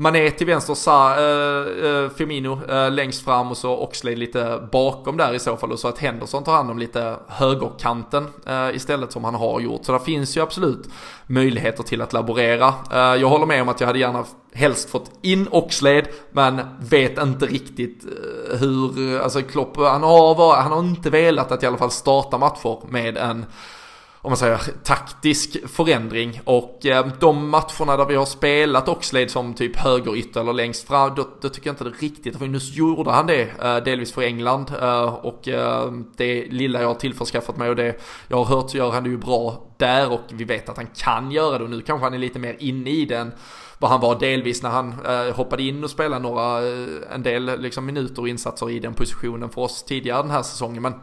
[0.03, 5.17] Mané till vänster, Sa, eh, eh, Firmino eh, längst fram och så Oxlade lite bakom
[5.17, 9.11] där i så fall och så att Henderson tar hand om lite högerkanten eh, istället
[9.11, 9.85] som han har gjort.
[9.85, 10.89] Så det finns ju absolut
[11.27, 12.73] möjligheter till att laborera.
[12.91, 14.23] Eh, jag håller med om att jag hade gärna
[14.53, 20.71] helst fått in Oxlade men vet inte riktigt eh, hur, alltså Klopp, han har, han
[20.71, 23.45] har inte velat att i alla fall starta matcher med en
[24.23, 26.41] om man säger taktisk förändring.
[26.43, 31.15] Och eh, de matcherna där vi har spelat Oxlade som typ högerytter eller längst fram
[31.15, 34.21] då, då, tycker jag inte det riktigt, för nu gjorde han det eh, delvis för
[34.21, 38.69] England eh, och eh, det lilla jag har tillförskaffat mig och det jag har hört
[38.69, 41.63] så gör han det ju bra där och vi vet att han kan göra det.
[41.63, 43.31] Och nu kanske han är lite mer inne i den
[43.79, 47.61] vad han var delvis när han eh, hoppade in och spelade några, eh, en del
[47.61, 50.81] liksom minuter och insatser i den positionen för oss tidigare den här säsongen.
[50.81, 50.93] Men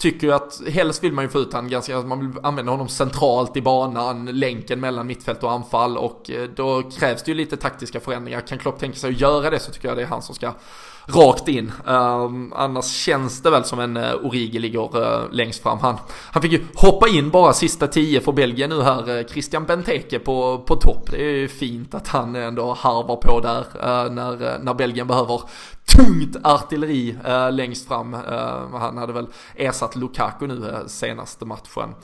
[0.00, 2.88] tycker ju att helst vill man ju få ut han ganska, man vill använda honom
[2.88, 7.56] centralt i banan, länken mellan mittfält och anfall och eh, då krävs det ju lite
[7.56, 8.40] taktiska förändringar.
[8.40, 10.52] Kan Klopp tänka sig att göra det så tycker jag det är han som ska
[11.14, 11.72] rakt in.
[11.86, 15.78] Um, annars känns det väl som en eh, uh, Origi ligger uh, längst fram.
[15.78, 15.96] Han,
[16.32, 19.18] han fick ju hoppa in bara sista tio för Belgien nu här.
[19.18, 21.10] Uh, Christian Benteke på, på topp.
[21.10, 25.40] Det är ju fint att han ändå harvar på där uh, när, när Belgien behöver
[25.96, 28.14] tungt artilleri uh, längst fram.
[28.14, 31.94] Uh, han hade väl ersatt Lukaku nu uh, senaste matchen.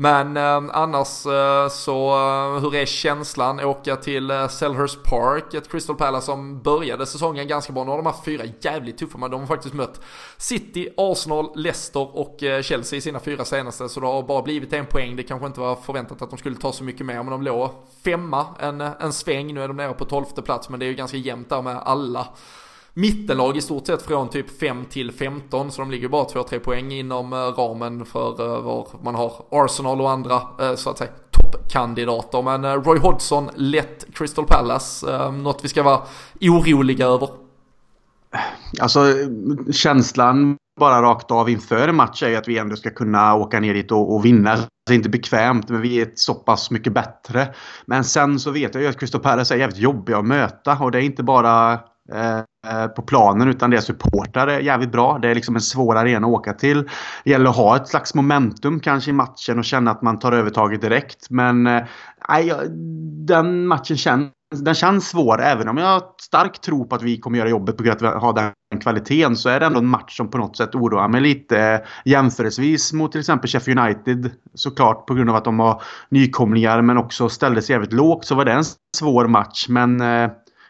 [0.00, 3.60] Men eh, annars eh, så, eh, hur är känslan?
[3.60, 7.84] Åka till eh, Selhurst Park, ett Crystal Palace som började säsongen ganska bra.
[7.84, 10.00] Nu har de haft fyra jävligt tuffa, men de har faktiskt mött
[10.36, 13.88] City, Arsenal, Leicester och eh, Chelsea i sina fyra senaste.
[13.88, 15.16] Så det har bara blivit en poäng.
[15.16, 17.70] Det kanske inte var förväntat att de skulle ta så mycket mer, men de låg
[18.04, 19.54] femma en, en sväng.
[19.54, 21.76] Nu är de nere på tolfte plats, men det är ju ganska jämnt där med
[21.76, 22.28] alla
[22.98, 26.92] mittenlag i stort sett från typ 5 till 15 så de ligger bara 2-3 poäng
[26.92, 31.10] inom eh, ramen för eh, var man har Arsenal och andra eh, så att säga
[31.30, 32.42] toppkandidater.
[32.42, 36.02] Men Roy Hodgson lett Crystal Palace, något vi ska vara
[36.40, 37.28] oroliga över.
[38.80, 39.00] Alltså
[39.72, 43.74] känslan bara rakt av inför en match är att vi ändå ska kunna åka ner
[43.74, 44.56] dit och, och vinna.
[44.86, 47.54] Det är inte bekvämt men vi är så pass mycket bättre.
[47.86, 50.90] Men sen så vet jag ju att Crystal Palace är jävligt jobbiga att möta och
[50.90, 51.80] det är inte bara
[52.12, 52.38] Eh,
[52.72, 55.18] eh, på planen utan deras supportrar är jävligt bra.
[55.22, 56.88] Det är liksom en svår arena att åka till.
[57.24, 60.32] Det gäller att ha ett slags momentum kanske i matchen och känna att man tar
[60.32, 61.30] övertaget direkt.
[61.30, 61.82] Men eh,
[62.28, 62.52] nej,
[63.26, 65.42] den matchen känns, den känns svår.
[65.42, 68.08] Även om jag har stark tro på att vi kommer göra jobbet på grund av
[68.08, 70.74] att vi har den kvaliteten så är det ändå en match som på något sätt
[70.74, 74.30] oroar mig lite jämförelsevis mot till exempel Sheffield United.
[74.54, 78.34] Såklart på grund av att de har nykomlingar men också ställde sig jävligt lågt så
[78.34, 78.64] var det en
[78.96, 79.66] svår match.
[79.68, 80.00] Men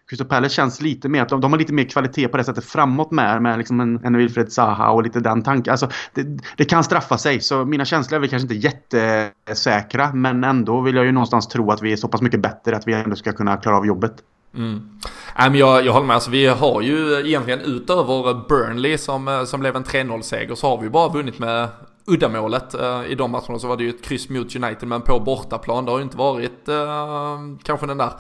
[0.08, 3.10] Crystal Palace känns lite mer, de, de har lite mer kvalitet på det sättet framåt
[3.10, 5.70] med, med liksom en, en Wilfred Zaha och lite den tanken.
[5.70, 10.44] Alltså, det, det, kan straffa sig, så mina känslor är väl kanske inte jättesäkra, men
[10.44, 12.92] ändå vill jag ju någonstans tro att vi är så pass mycket bättre att vi
[12.92, 14.12] ändå ska kunna klara av jobbet.
[14.54, 14.90] Mm.
[15.38, 19.44] Äh, men jag, jag håller med, alltså, vi har ju egentligen utöver Burnley som, eh,
[19.44, 21.68] som blev en 3-0-seger så har vi bara vunnit med
[22.06, 25.20] uddamålet eh, i de matcherna så var det ju ett kryss mot United men på
[25.20, 25.84] bortaplan.
[25.84, 28.12] Det har ju inte varit eh, kanske den där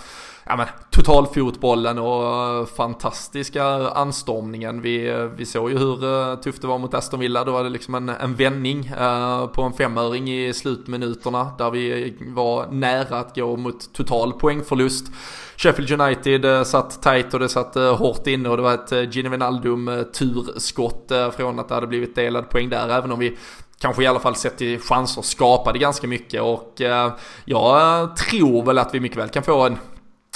[0.48, 4.82] ja, men, totalfotbollen och fantastiska anstormningen.
[4.82, 7.44] Vi, vi såg ju hur eh, tufft det var mot Aston Villa.
[7.44, 12.16] Då var det liksom en, en vändning eh, på en femöring i slutminuterna där vi
[12.20, 15.06] var nära att gå mot total poängförlust.
[15.56, 19.14] Sheffield United eh, satt tight och det satt eh, hårt inne och det var ett
[19.14, 22.88] Gini Wijnaldum-turskott från att det hade blivit delad poäng där.
[22.88, 23.36] Även om vi
[23.80, 26.74] kanske i alla fall sett till chanser skapade ganska mycket och
[27.44, 29.78] jag tror väl att vi mycket väl kan få en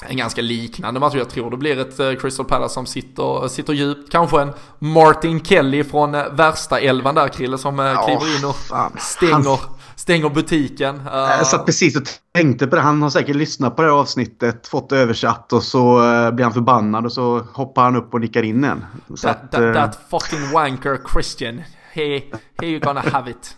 [0.08, 1.14] en ganska liknande match.
[1.14, 4.12] Jag tror det blir ett eh, Crystal Palace som sitter, sitter djupt.
[4.12, 8.56] Kanske en Martin Kelly från eh, värsta elvan där Krille som oh, kliver in och
[9.00, 9.58] stänger,
[9.96, 11.02] stänger butiken.
[11.04, 12.02] Jag satt precis och
[12.34, 12.82] tänkte på det.
[12.82, 15.96] Han har säkert lyssnat på det här avsnittet, fått det översatt och så
[16.32, 18.84] blir han förbannad och så hoppar han upp och nickar in en.
[19.22, 21.62] That, att, that, that fucking wanker Christian
[21.92, 22.22] he,
[22.60, 23.56] he you gonna have it.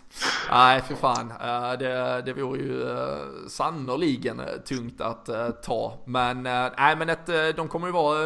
[0.51, 1.31] Nej, för fan.
[1.31, 5.29] Eh, det, det vore ju eh, sannoliken eh, tungt att
[5.63, 5.97] ta.
[6.05, 8.17] Men, nej, men ett, de kommer ju vara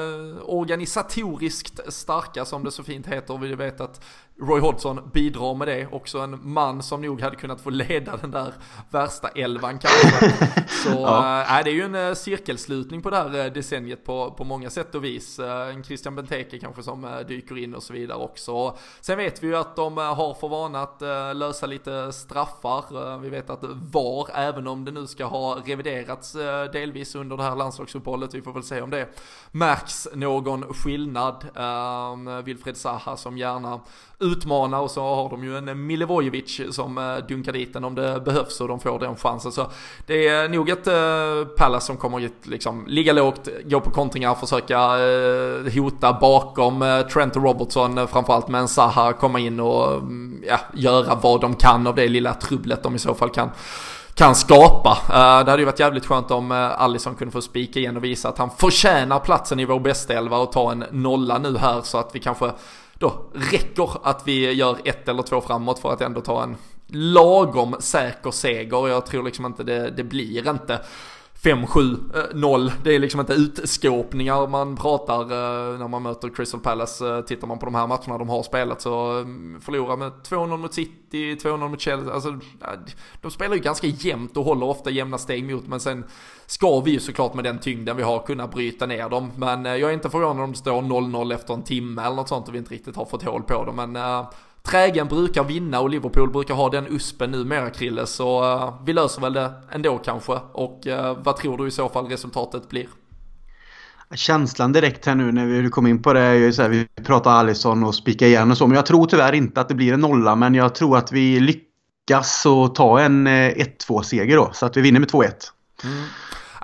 [0.43, 3.37] organisatoriskt starka som det så fint heter.
[3.37, 4.05] Vi vet att
[4.41, 5.87] Roy Hodgson bidrar med det.
[5.91, 8.53] Också en man som nog hade kunnat få leda den där
[8.89, 10.31] värsta elvan kanske.
[10.67, 11.59] Så ja.
[11.59, 14.69] äh, det är ju en äh, cirkelslutning på det här äh, decenniet på, på många
[14.69, 15.39] sätt och vis.
[15.39, 18.77] En Christian Benteke kanske som dyker in och så vidare också.
[19.01, 21.01] Sen vet vi ju att de har för vana att
[21.35, 23.17] lösa lite straffar.
[23.17, 23.63] vi vet att
[23.93, 26.33] VAR, även om det nu ska ha reviderats
[26.73, 29.07] delvis under det här landslagsuppehållet, vi får väl se om det
[29.51, 31.45] märks någon skillnad.
[32.43, 33.79] Wilfred Zaha som gärna
[34.19, 38.21] utmana och så har de ju en Milivojevic som eh, dunkar dit den om det
[38.25, 39.51] behövs och de får den chansen.
[39.51, 39.67] Så
[40.05, 44.35] det är nog ett eh, Palace som kommer att liksom ligga lågt, gå på kontringar,
[44.35, 50.59] försöka eh, hota bakom Trent och Robertson framförallt men Zaha komma in och mm, ja,
[50.73, 53.49] göra vad de kan av det lilla trubblet de i så fall kan
[54.13, 54.97] kan skapa.
[55.07, 58.29] Det hade ju varit jävligt skönt om uh, Allison kunde få spika igen och visa
[58.29, 61.97] att han förtjänar platsen i vår bästa elva och ta en nolla nu här så
[61.97, 62.51] att vi kanske
[62.99, 66.55] då räcker att vi gör ett eller två framåt för att ändå ta en
[66.87, 68.87] lagom säker seger.
[68.87, 70.79] Jag tror liksom inte det, det blir inte
[71.43, 72.67] 5-7-0.
[72.67, 77.09] Eh, det är liksom inte utskåpningar man pratar eh, när man möter Crystal Palace.
[77.09, 80.57] Eh, tittar man på de här matcherna de har spelat så mm, förlorar med 2-0
[80.57, 82.13] mot City, 2-0 mot Chelsea.
[82.13, 82.39] Alltså,
[83.21, 86.05] de spelar ju ganska jämnt och håller ofta jämna steg mot men sen
[86.49, 89.31] ska vi ju såklart med den tyngden vi har kunna bryta ner dem.
[89.35, 92.47] Men jag är inte förvånad om det står 0-0 efter en timme eller något sånt
[92.47, 93.75] och vi inte riktigt har fått hål på dem.
[93.75, 93.97] Men
[94.63, 99.21] Trägen brukar vinna och Liverpool brukar ha den uspen numera Krille, så uh, vi löser
[99.21, 100.39] väl det ändå kanske.
[100.51, 102.87] Och uh, vad tror du i så fall resultatet blir?
[104.15, 106.87] Känslan direkt här nu när vi kom in på det är ju så här, vi
[107.03, 108.67] pratar Alisson och spika igen och så.
[108.67, 111.39] Men jag tror tyvärr inte att det blir en nolla, men jag tror att vi
[111.39, 114.49] lyckas att ta en 1-2 eh, seger då.
[114.53, 115.31] Så att vi vinner med 2-1.
[115.83, 116.03] Mm.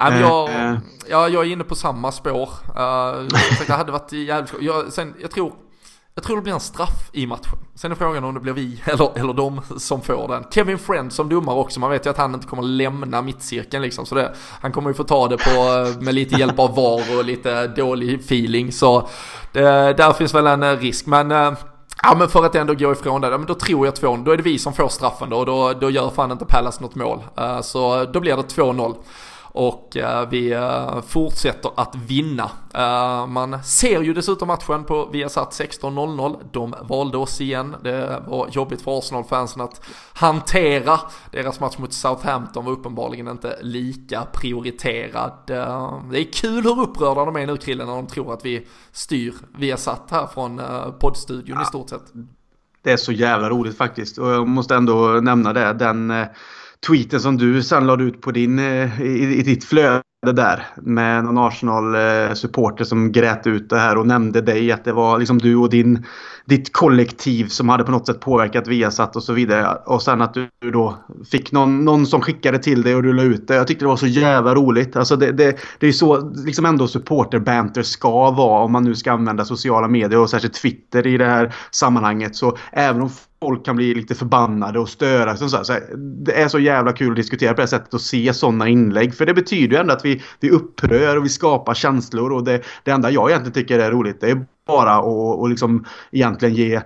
[0.01, 0.77] Äh, jag, äh,
[1.09, 2.49] ja, jag är inne på samma spår.
[2.67, 3.27] Uh,
[3.67, 5.53] det hade varit jävligt jag, sen, jag tror
[6.17, 7.57] jag tror det blir en straff i matchen.
[7.75, 10.43] Sen är frågan om det blir vi eller, eller de som får den.
[10.51, 14.05] Kevin Friend som domare också, man vet ju att han inte kommer lämna mittcirkeln liksom.
[14.05, 17.25] Så det, han kommer ju få ta det på, med lite hjälp av VAR och
[17.25, 18.71] lite dålig feeling.
[18.71, 19.07] Så
[19.51, 21.05] det, där finns väl en risk.
[21.05, 21.53] Men eh,
[22.03, 24.37] Ja men för att ändå gå ifrån det, men då tror jag 2 Då är
[24.37, 27.23] det vi som får straffen då och då, då gör fan inte Pallas något mål.
[27.39, 28.95] Uh, så då blir det 2-0
[29.55, 32.51] och eh, vi eh, fortsätter att vinna.
[32.73, 36.37] Eh, man ser ju dessutom matchen på Viasat 16.00.
[36.51, 37.75] De valde oss igen.
[37.83, 39.81] Det var jobbigt för Arsenal-fansen att
[40.13, 40.99] hantera.
[41.31, 45.33] Deras match mot Southampton var uppenbarligen inte lika prioriterad.
[45.45, 49.33] Det är kul hur upprörda de är nu Krille när de tror att vi styr
[49.57, 50.61] Viasat här från
[50.99, 51.63] poddstudion ja.
[51.63, 52.13] i stort sett.
[52.83, 55.73] Det är så jävla roligt faktiskt och jag måste ändå nämna det.
[55.73, 56.13] Den
[56.87, 60.01] tweeten som du sen lade ut på din, eh, i, i ditt flöde
[60.33, 64.93] där med någon Arsenal-supporter eh, som grät ut det här och nämnde dig att det
[64.93, 66.05] var liksom du och din,
[66.45, 69.77] ditt kollektiv som hade på något sätt påverkat Viasat och så vidare.
[69.85, 70.97] Och sen att du då
[71.31, 73.55] fick någon, någon som skickade till dig och du la ut det.
[73.55, 74.95] Jag tyckte det var så jävla roligt.
[74.95, 78.95] Alltså det, det, det är ju så liksom ändå supporter-banter ska vara om man nu
[78.95, 82.35] ska använda sociala medier och särskilt Twitter i det här sammanhanget.
[82.35, 83.09] Så även om
[83.45, 85.37] folk kan bli lite förbannade och störa.
[85.37, 88.67] Så, så, det är så jävla kul att diskutera på det sättet och se sådana
[88.67, 89.15] inlägg.
[89.15, 92.31] För det betyder ju ändå att vi, vi upprör och vi skapar känslor.
[92.31, 95.05] Och det, det enda jag egentligen tycker är roligt det är bara att
[95.39, 96.81] och liksom egentligen ge, eh,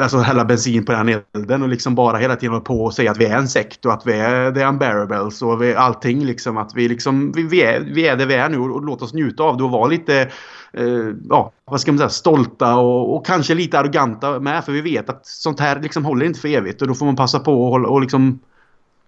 [0.00, 3.10] alltså hälla bensin på den elden och liksom bara hela tiden hålla på och säga
[3.10, 6.56] att vi är en sekt och att vi är the unbearables och vi, allting liksom.
[6.56, 9.02] Att vi liksom, vi, vi, är, vi är det vi är nu och, och låt
[9.02, 10.30] oss njuta av det och vara lite
[10.72, 14.64] eh, ja, vad ska man säga, stolta och, och, kanske lite arroganta med.
[14.64, 17.16] För vi vet att sånt här liksom håller inte för evigt och då får man
[17.16, 18.40] passa på och, hålla, och liksom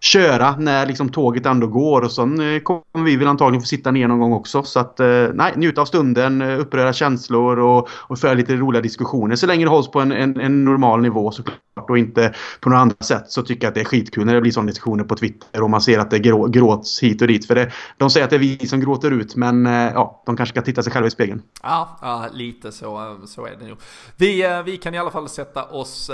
[0.00, 3.90] köra när liksom tåget ändå går och sen eh, kommer vi väl antagligen få sitta
[3.90, 4.62] ner någon gång också.
[4.62, 8.82] Så att eh, nej, njuta av stunden, eh, uppröra känslor och, och föra lite roliga
[8.82, 9.36] diskussioner.
[9.36, 12.82] Så länge det hålls på en, en, en normal nivå såklart och inte på några
[12.82, 15.16] andra sätt så tycker jag att det är skitkul när det blir sådana diskussioner på
[15.16, 17.46] Twitter och man ser att det grå, gråts hit och dit.
[17.46, 20.52] För det, de säger att det är vi som gråter ut men ja, de kanske
[20.52, 21.42] ska titta sig själva i spegeln.
[21.62, 23.78] Ja, ja lite så, så är det nog.
[24.16, 26.10] Vi, vi kan i alla fall sätta oss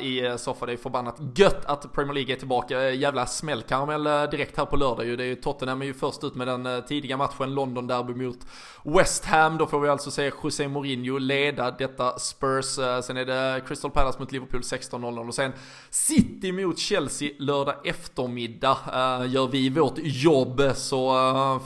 [0.00, 0.66] i soffan.
[0.66, 2.90] Det är förbannat gött att Premier League är tillbaka.
[2.90, 5.16] Jävla smällkaramell direkt här på lördag ju.
[5.16, 8.24] Det är ju Tottenham är ju först ut med den eh, tidiga matchen, London Derby
[8.24, 8.38] mot
[8.84, 9.58] West Ham.
[9.58, 12.78] Då får vi alltså se José Mourinho leda detta Spurs.
[12.78, 15.52] Eh, sen är det Crystal Palace mot Liverpool 16.00 och sen
[15.90, 18.78] City mot Chelsea lördag eftermiddag.
[18.86, 21.14] Eh, gör vi vårt jobb så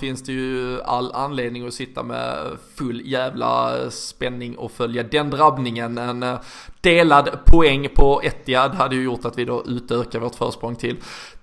[0.00, 2.38] finns det ju all anledning att sitta med
[2.74, 5.98] full jävla spänning och följa den drabbningen.
[5.98, 6.38] En
[6.80, 10.96] delad poäng på Etihad hade ju gjort att vi då utökar vårt försprång till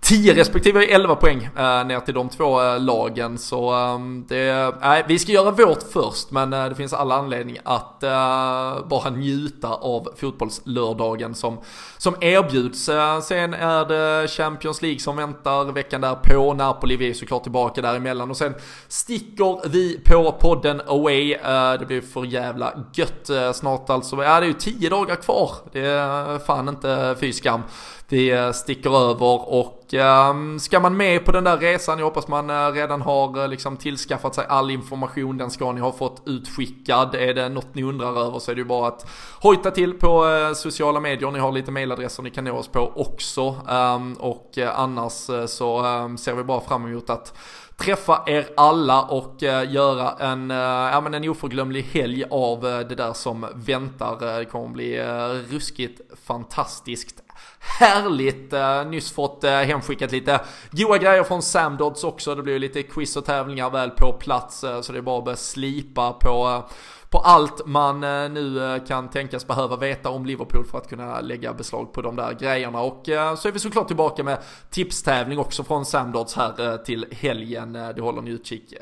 [0.09, 3.37] 10 respektive 11 poäng eh, ner till de två eh, lagen.
[3.37, 7.57] Så eh, det, nej, vi ska göra vårt först men eh, det finns alla anledning
[7.63, 11.59] att eh, bara njuta av fotbollslördagen som,
[11.97, 12.89] som erbjuds.
[12.89, 16.53] Eh, sen är det Champions League som väntar veckan därpå.
[16.53, 18.53] Napoli, vi är såklart tillbaka däremellan och sen
[18.87, 21.33] sticker vi på podden away.
[21.33, 24.23] Eh, det blir för jävla gött eh, snart alltså.
[24.23, 25.51] Ja, det är ju 10 dagar kvar.
[25.71, 27.61] Det är fan inte fy skam
[28.09, 32.27] vi eh, sticker över och um, ska man med på den där resan, jag hoppas
[32.27, 36.21] man uh, redan har uh, liksom tillskaffat sig all information, den ska ni ha fått
[36.25, 37.15] utskickad.
[37.15, 39.09] Är det något ni undrar över så är det ju bara att
[39.41, 42.91] hojta till på uh, sociala medier, ni har lite mailadresser ni kan nå oss på
[42.95, 43.55] också.
[43.69, 47.37] Um, och annars så um, ser vi bara fram emot att
[47.77, 49.35] träffa er alla och
[49.67, 54.37] göra en, ja, men en oförglömlig helg av det där som väntar.
[54.39, 55.01] Det kommer bli
[55.49, 57.23] ruskigt fantastiskt
[57.59, 58.53] härligt.
[58.53, 60.41] Uh, nyss fått uh, hemskickat lite
[60.71, 62.35] goa grejer från SamDods också.
[62.35, 64.63] Det blir lite quiz och tävlingar väl på plats.
[64.63, 66.63] Uh, så det är bara att börja slipa på
[67.09, 71.21] på allt man eh, nu eh, kan tänkas behöva veta om Liverpool för att kunna
[71.21, 72.81] lägga beslag på de där grejerna.
[72.81, 74.37] Och eh, så är vi såklart tillbaka med
[74.69, 77.73] tipstävling också från Samdods här till helgen.
[77.73, 78.73] Det håller ni utkik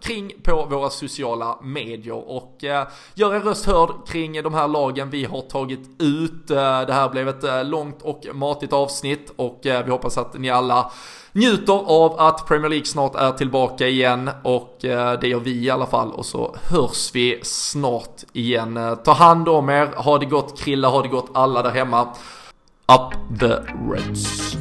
[0.00, 2.30] kring på våra sociala medier.
[2.30, 2.56] Och
[3.14, 6.48] gör er röst hörd kring de här lagen vi har tagit ut.
[6.48, 10.92] Det här blev ett långt och matigt avsnitt och vi hoppas att ni alla
[11.32, 15.70] njuter av att Premier League snart är tillbaka igen och eh, det gör vi i
[15.70, 18.76] alla fall och så hörs vi snart igen.
[18.76, 22.02] Eh, ta hand om er, ha det gott Krilla, ha det gott alla där hemma.
[22.88, 23.54] Up the
[23.92, 24.56] Reds.